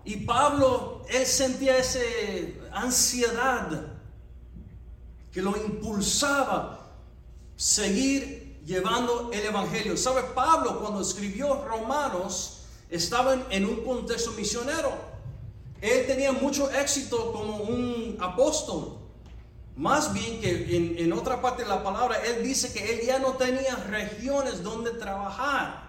Y 0.05 0.17
Pablo, 0.17 1.01
él 1.09 1.25
sentía 1.25 1.77
esa 1.77 1.99
ansiedad 2.71 3.87
que 5.31 5.41
lo 5.41 5.57
impulsaba 5.57 6.93
seguir 7.55 8.61
llevando 8.63 9.31
el 9.33 9.45
Evangelio. 9.45 9.97
¿Sabe? 9.97 10.21
Pablo 10.35 10.79
cuando 10.79 11.01
escribió 11.01 11.65
Romanos 11.65 12.65
estaba 12.89 13.35
en 13.49 13.65
un 13.65 13.83
contexto 13.83 14.31
misionero. 14.33 14.93
Él 15.81 16.05
tenía 16.05 16.31
mucho 16.31 16.69
éxito 16.69 17.33
como 17.33 17.57
un 17.57 18.17
apóstol. 18.19 18.99
Más 19.75 20.13
bien 20.13 20.39
que 20.39 20.77
en, 20.77 20.97
en 20.99 21.13
otra 21.13 21.41
parte 21.41 21.63
de 21.63 21.69
la 21.69 21.83
palabra, 21.83 22.17
él 22.23 22.43
dice 22.43 22.71
que 22.71 22.93
él 22.93 23.05
ya 23.05 23.19
no 23.19 23.33
tenía 23.33 23.75
regiones 23.75 24.63
donde 24.63 24.91
trabajar. 24.91 25.84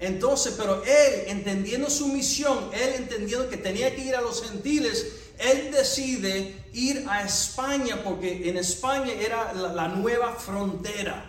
Entonces, 0.00 0.54
pero 0.56 0.82
él, 0.82 1.24
entendiendo 1.26 1.90
su 1.90 2.08
misión, 2.08 2.70
él 2.72 2.94
entendiendo 2.96 3.50
que 3.50 3.58
tenía 3.58 3.94
que 3.94 4.02
ir 4.02 4.16
a 4.16 4.22
los 4.22 4.42
gentiles, 4.42 5.06
él 5.38 5.70
decide 5.70 6.64
ir 6.72 7.04
a 7.06 7.22
España 7.22 8.02
porque 8.02 8.48
en 8.48 8.56
España 8.56 9.12
era 9.12 9.52
la, 9.52 9.88
nueva 9.88 10.32
frontera. 10.34 11.26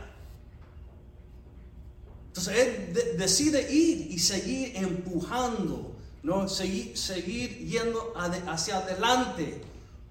Entonces 2.28 2.58
él 2.58 3.18
decide 3.18 3.70
ir 3.70 4.10
y 4.10 4.20
seguir 4.20 4.78
empujando, 4.78 5.94
¿no? 6.24 6.48
seguir, 6.48 6.98
seguir 6.98 7.58
yendo 7.68 8.14
hacia 8.16 8.78
adelante 8.78 9.62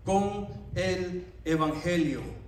con 0.05 0.49
el 0.75 1.27
Evangelio. 1.47 2.40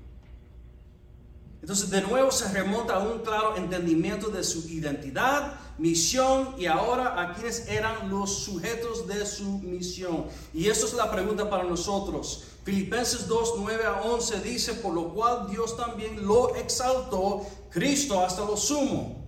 Entonces 1.62 1.90
de 1.90 2.03
nuevo 2.03 2.33
se 2.33 2.53
remonta 2.53 2.96
a 2.96 2.98
un 2.98 3.20
claro 3.20 3.57
entendimiento 3.57 4.29
de 4.29 4.42
su 4.42 4.68
identidad, 4.68 5.55
misión 5.79 6.57
y 6.59 6.66
ahora 6.66 7.20
a 7.22 7.35
quienes 7.35 7.68
eran 7.68 8.11
los 8.11 8.40
sujetos 8.40 9.07
de 9.07 9.25
su 9.25 9.44
misión. 9.61 10.27
Y 10.53 10.68
eso 10.68 10.87
es 10.87 10.94
la 10.94 11.09
pregunta 11.11 11.48
para 11.48 11.62
nosotros. 11.62 12.44
Filipenses 12.64 13.29
2, 13.29 13.55
9 13.59 13.85
a 13.85 14.03
11 14.03 14.40
dice, 14.40 14.75
por 14.75 14.92
lo 14.92 15.14
cual 15.14 15.48
Dios 15.51 15.77
también 15.77 16.27
lo 16.27 16.55
exaltó, 16.57 17.46
Cristo 17.70 18.20
hasta 18.25 18.44
lo 18.44 18.57
sumo. 18.57 19.22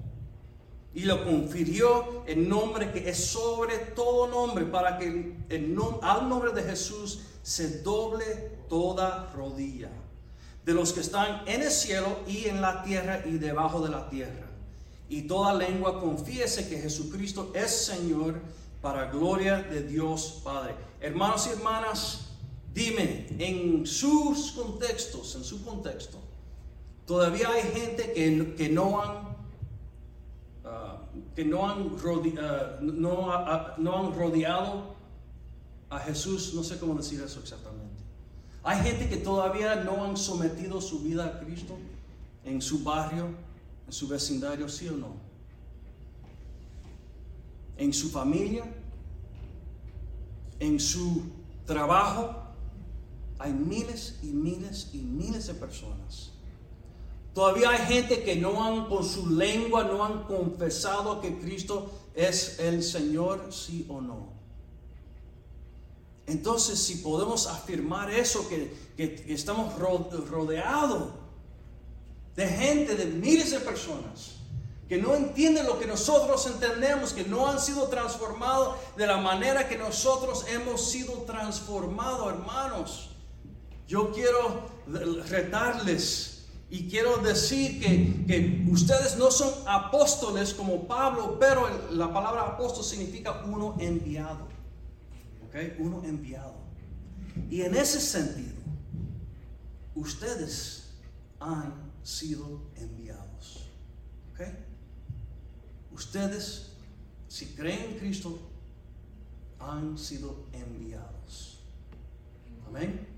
Y 0.92 1.04
lo 1.04 1.24
confirió 1.24 2.24
en 2.26 2.48
nombre 2.48 2.90
que 2.90 3.08
es 3.08 3.26
sobre 3.26 3.78
todo 3.78 4.26
nombre, 4.26 4.64
para 4.64 4.98
que 4.98 5.36
el, 5.48 5.78
al 6.02 6.28
nombre 6.28 6.52
de 6.52 6.62
Jesús 6.64 7.20
se 7.42 7.82
doble 7.82 8.24
toda 8.68 9.30
rodilla, 9.34 9.90
de 10.64 10.74
los 10.74 10.92
que 10.92 11.00
están 11.00 11.42
en 11.46 11.62
el 11.62 11.70
cielo 11.70 12.20
y 12.26 12.46
en 12.46 12.60
la 12.60 12.82
tierra 12.82 13.22
y 13.26 13.38
debajo 13.38 13.82
de 13.82 13.90
la 13.90 14.08
tierra 14.08 14.44
y 15.08 15.22
toda 15.22 15.54
lengua 15.54 16.00
confiese 16.00 16.68
que 16.68 16.78
Jesucristo 16.78 17.52
es 17.54 17.86
Señor 17.86 18.40
para 18.80 19.10
gloria 19.10 19.62
de 19.62 19.82
Dios 19.82 20.40
Padre. 20.42 20.74
Hermanos 21.00 21.46
y 21.46 21.50
hermanas, 21.50 22.30
dime, 22.72 23.26
en 23.38 23.86
sus 23.86 24.52
contextos, 24.52 25.34
en 25.36 25.44
su 25.44 25.64
contexto, 25.64 26.18
todavía 27.06 27.50
hay 27.50 27.62
gente 27.62 28.12
que, 28.12 28.54
que 28.56 28.68
no 28.68 29.02
han 29.02 29.34
que 31.36 31.44
no 31.44 31.68
han, 31.68 31.82
uh, 31.82 32.80
no, 32.80 33.76
no 33.76 33.98
han 33.98 34.14
rodeado 34.18 34.94
a 35.90 35.98
Jesús, 35.98 36.54
no 36.54 36.64
sé 36.64 36.78
cómo 36.78 36.94
decir 36.94 37.20
eso 37.20 37.40
exactamente. 37.40 38.03
Hay 38.64 38.82
gente 38.82 39.10
que 39.10 39.18
todavía 39.18 39.76
no 39.76 40.04
han 40.04 40.16
sometido 40.16 40.80
su 40.80 41.00
vida 41.00 41.26
a 41.26 41.40
Cristo 41.40 41.76
en 42.44 42.62
su 42.62 42.82
barrio, 42.82 43.28
en 43.86 43.92
su 43.92 44.08
vecindario, 44.08 44.68
sí 44.70 44.88
o 44.88 44.92
no. 44.92 45.16
En 47.76 47.92
su 47.92 48.08
familia, 48.08 48.64
en 50.60 50.80
su 50.80 51.24
trabajo, 51.66 52.34
hay 53.38 53.52
miles 53.52 54.18
y 54.22 54.28
miles 54.28 54.90
y 54.94 54.98
miles 54.98 55.46
de 55.46 55.54
personas. 55.54 56.32
Todavía 57.34 57.70
hay 57.70 57.86
gente 57.86 58.22
que 58.22 58.36
no 58.36 58.64
han, 58.64 58.86
con 58.86 59.04
su 59.04 59.28
lengua, 59.28 59.84
no 59.84 60.04
han 60.04 60.22
confesado 60.22 61.20
que 61.20 61.38
Cristo 61.38 61.90
es 62.14 62.60
el 62.60 62.82
Señor, 62.82 63.52
sí 63.52 63.84
o 63.90 64.00
no. 64.00 64.33
Entonces, 66.26 66.78
si 66.78 66.96
podemos 66.96 67.46
afirmar 67.46 68.10
eso, 68.10 68.48
que, 68.48 68.84
estamos 69.28 69.74
rodeados 69.78 71.12
de 72.36 72.46
gente, 72.46 72.94
de 72.94 73.06
miles 73.06 73.50
de 73.50 73.60
personas 73.60 74.34
que 74.88 74.98
no 74.98 75.14
entienden 75.14 75.66
lo 75.66 75.78
que 75.78 75.86
nosotros 75.86 76.46
entendemos, 76.46 77.12
que 77.12 77.24
no 77.24 77.48
han 77.48 77.58
sido 77.58 77.88
transformados 77.88 78.76
de 78.96 79.06
la 79.06 79.16
manera 79.16 79.66
que 79.66 79.78
nosotros 79.78 80.44
hemos 80.48 80.90
sido 80.90 81.12
transformados, 81.22 82.32
hermanos. 82.32 83.10
Yo 83.88 84.12
quiero 84.12 84.68
retarles 85.28 86.46
y 86.68 86.88
quiero 86.88 87.18
decir 87.18 87.80
que, 87.80 88.26
que, 88.26 88.66
ustedes 88.70 89.16
no 89.16 89.30
son 89.30 89.52
apóstoles 89.66 90.52
como 90.52 90.86
Pablo, 90.86 91.38
pero 91.38 91.68
la 91.90 92.12
palabra 92.12 92.42
apóstol 92.42 92.84
significa 92.84 93.42
uno 93.46 93.76
enviado. 93.78 94.53
¿Ok? 95.54 95.78
Uno 95.78 96.02
enviado. 96.04 96.56
Y 97.48 97.62
en 97.62 97.76
ese 97.76 98.00
sentido, 98.00 98.56
ustedes 99.94 100.90
han 101.38 101.92
sido 102.02 102.62
enviados. 102.74 103.70
¿Ok? 104.32 104.40
Ustedes, 105.92 106.72
si 107.28 107.46
creen 107.54 107.92
en 107.92 107.98
Cristo, 107.98 108.36
han 109.60 109.96
sido 109.96 110.46
enviados. 110.52 111.60
Amén. 112.66 113.14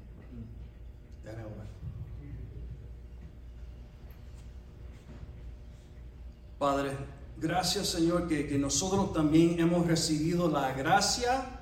Padre, 6.59 6.93
gracias 7.39 7.89
Señor 7.89 8.27
que, 8.27 8.47
que 8.49 8.57
nosotros 8.57 9.13
también 9.13 9.61
hemos 9.61 9.87
recibido 9.87 10.49
la 10.49 10.73
gracia 10.73 11.56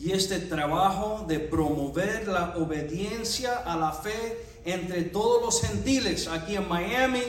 y 0.00 0.12
este 0.12 0.38
trabajo 0.38 1.26
de 1.28 1.38
promover 1.38 2.26
la 2.26 2.56
obediencia 2.56 3.58
a 3.58 3.76
la 3.76 3.92
fe 3.92 4.46
entre 4.64 5.02
todos 5.02 5.42
los 5.42 5.60
gentiles 5.60 6.26
aquí 6.26 6.56
en 6.56 6.66
Miami, 6.66 7.20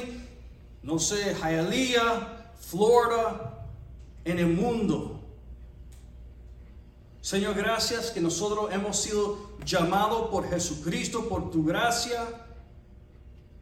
no 0.82 0.98
sé, 0.98 1.36
Hialeah, 1.36 2.54
Florida, 2.62 3.68
en 4.24 4.40
el 4.40 4.48
mundo. 4.48 5.20
Señor, 7.20 7.56
gracias 7.56 8.10
que 8.10 8.22
nosotros 8.22 8.72
hemos 8.72 9.02
sido 9.02 9.52
llamados 9.66 10.30
por 10.30 10.50
Jesucristo, 10.50 11.28
por 11.28 11.52
tu 11.52 11.66
gracia. 11.66 12.24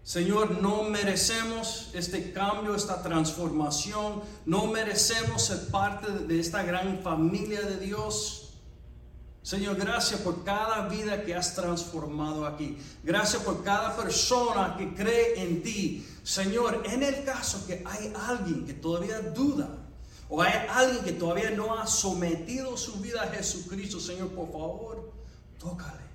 Señor, 0.04 0.62
no 0.62 0.84
merecemos 0.84 1.90
este 1.96 2.32
cambio, 2.32 2.76
esta 2.76 3.02
transformación. 3.02 4.22
No 4.46 4.68
merecemos 4.68 5.46
ser 5.46 5.68
parte 5.72 6.12
de 6.12 6.40
esta 6.40 6.62
gran 6.62 7.00
familia 7.00 7.62
de 7.62 7.80
Dios. 7.80 8.49
Señor, 9.50 9.78
gracias 9.78 10.22
por 10.22 10.44
cada 10.44 10.88
vida 10.88 11.24
que 11.24 11.34
has 11.34 11.56
transformado 11.56 12.46
aquí. 12.46 12.78
Gracias 13.04 13.42
por 13.42 13.64
cada 13.64 13.96
persona 13.96 14.76
que 14.78 14.94
cree 14.94 15.42
en 15.42 15.64
ti. 15.64 16.06
Señor, 16.22 16.84
en 16.86 17.02
el 17.02 17.24
caso 17.24 17.66
que 17.66 17.84
hay 17.84 18.14
alguien 18.28 18.64
que 18.64 18.74
todavía 18.74 19.20
duda 19.22 19.68
o 20.30 20.44
hay 20.44 20.54
alguien 20.70 21.04
que 21.04 21.14
todavía 21.14 21.50
no 21.50 21.74
ha 21.74 21.88
sometido 21.88 22.78
su 22.78 23.00
vida 23.00 23.24
a 23.24 23.28
Jesucristo, 23.30 24.00
Señor, 24.00 24.28
por 24.36 24.52
favor, 24.52 25.12
tócale 25.58 26.06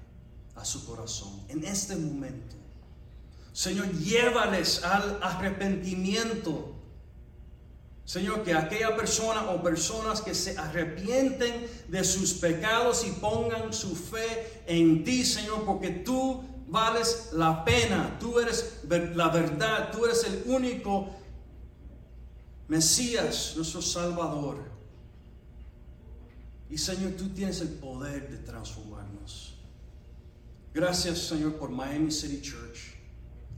a 0.55 0.65
su 0.65 0.87
corazón 0.87 1.41
en 1.49 1.65
este 1.65 1.97
momento. 1.97 2.55
Señor, 3.53 3.91
llévales 3.95 4.85
al 4.85 5.19
arrepentimiento 5.21 6.74
Señor, 8.05 8.43
que 8.43 8.53
aquella 8.53 8.95
persona 8.97 9.51
o 9.51 9.63
personas 9.63 10.21
que 10.21 10.35
se 10.35 10.59
arrepienten 10.59 11.67
de 11.89 12.05
sus 12.05 12.35
pecados 12.35 13.07
y 13.07 13.13
pongan 13.13 13.73
su 13.73 13.97
fe 13.97 14.63
en 14.67 15.05
ti, 15.05 15.25
Señor, 15.25 15.65
porque 15.65 15.91
tú 15.91 16.45
vales 16.69 17.31
la 17.33 17.65
pena, 17.65 18.19
tú 18.21 18.39
eres 18.39 18.81
la 18.89 19.29
verdad, 19.29 19.91
tú 19.91 20.05
eres 20.05 20.25
el 20.25 20.43
único 20.47 21.09
Mesías, 22.69 23.55
nuestro 23.57 23.81
Salvador. 23.81 24.63
Y 26.69 26.79
Señor, 26.79 27.13
tú 27.13 27.29
tienes 27.29 27.61
el 27.61 27.69
poder 27.69 28.31
de 28.31 28.39
transformarnos. 28.39 29.55
Gracias, 30.75 31.19
Señor, 31.21 31.57
por 31.57 31.71
Miami 31.71 32.11
City 32.11 32.43
Church. 32.43 32.97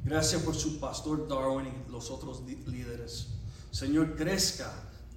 Gracias 0.04 0.42
por 0.42 0.54
su 0.54 0.78
pastor 0.78 1.26
Darwin 1.26 1.66
y 1.66 1.90
los 1.90 2.10
otros 2.10 2.42
líderes. 2.44 3.28
Señor, 3.76 4.16
crezca 4.16 4.72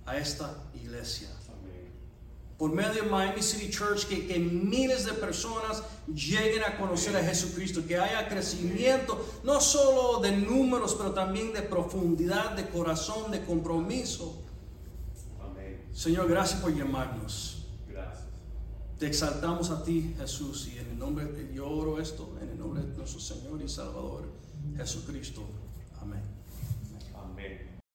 a 0.05 0.17
esta 0.17 0.53
iglesia. 0.73 1.29
Por 2.57 2.73
medio 2.73 3.03
de 3.03 3.09
Miami 3.09 3.41
City 3.41 3.69
Church, 3.71 4.05
que, 4.05 4.27
que, 4.27 4.37
miles 4.37 5.05
de 5.05 5.13
personas 5.13 5.81
lleguen 6.13 6.63
a 6.65 6.77
conocer 6.77 7.15
a 7.15 7.23
Jesucristo, 7.23 7.87
que 7.87 7.97
haya 7.97 8.27
crecimiento, 8.27 9.25
no 9.45 9.61
solo 9.61 10.19
de 10.19 10.35
números, 10.35 10.93
pero 10.95 11.13
también 11.13 11.53
de 11.53 11.61
profundidad, 11.61 12.51
de 12.57 12.67
corazón, 12.67 13.31
de 13.31 13.45
compromiso. 13.45 14.43
Señor, 15.93 16.27
gracias 16.27 16.59
por 16.59 16.75
llamarnos. 16.75 17.65
Gracias. 17.87 18.27
Te 18.97 19.07
exaltamos 19.07 19.69
a 19.69 19.81
ti, 19.85 20.13
Jesús, 20.19 20.67
y 20.67 20.79
en 20.79 20.87
el 20.89 20.99
nombre, 20.99 21.49
yo 21.53 21.65
oro 21.65 22.01
esto, 22.01 22.37
en 22.41 22.49
el 22.49 22.59
nombre 22.59 22.83
de 22.83 22.89
nuestro 22.97 23.21
Señor 23.21 23.61
y 23.61 23.69
Salvador, 23.69 24.25
Jesucristo. 24.75 25.43
Amén. 26.01 26.28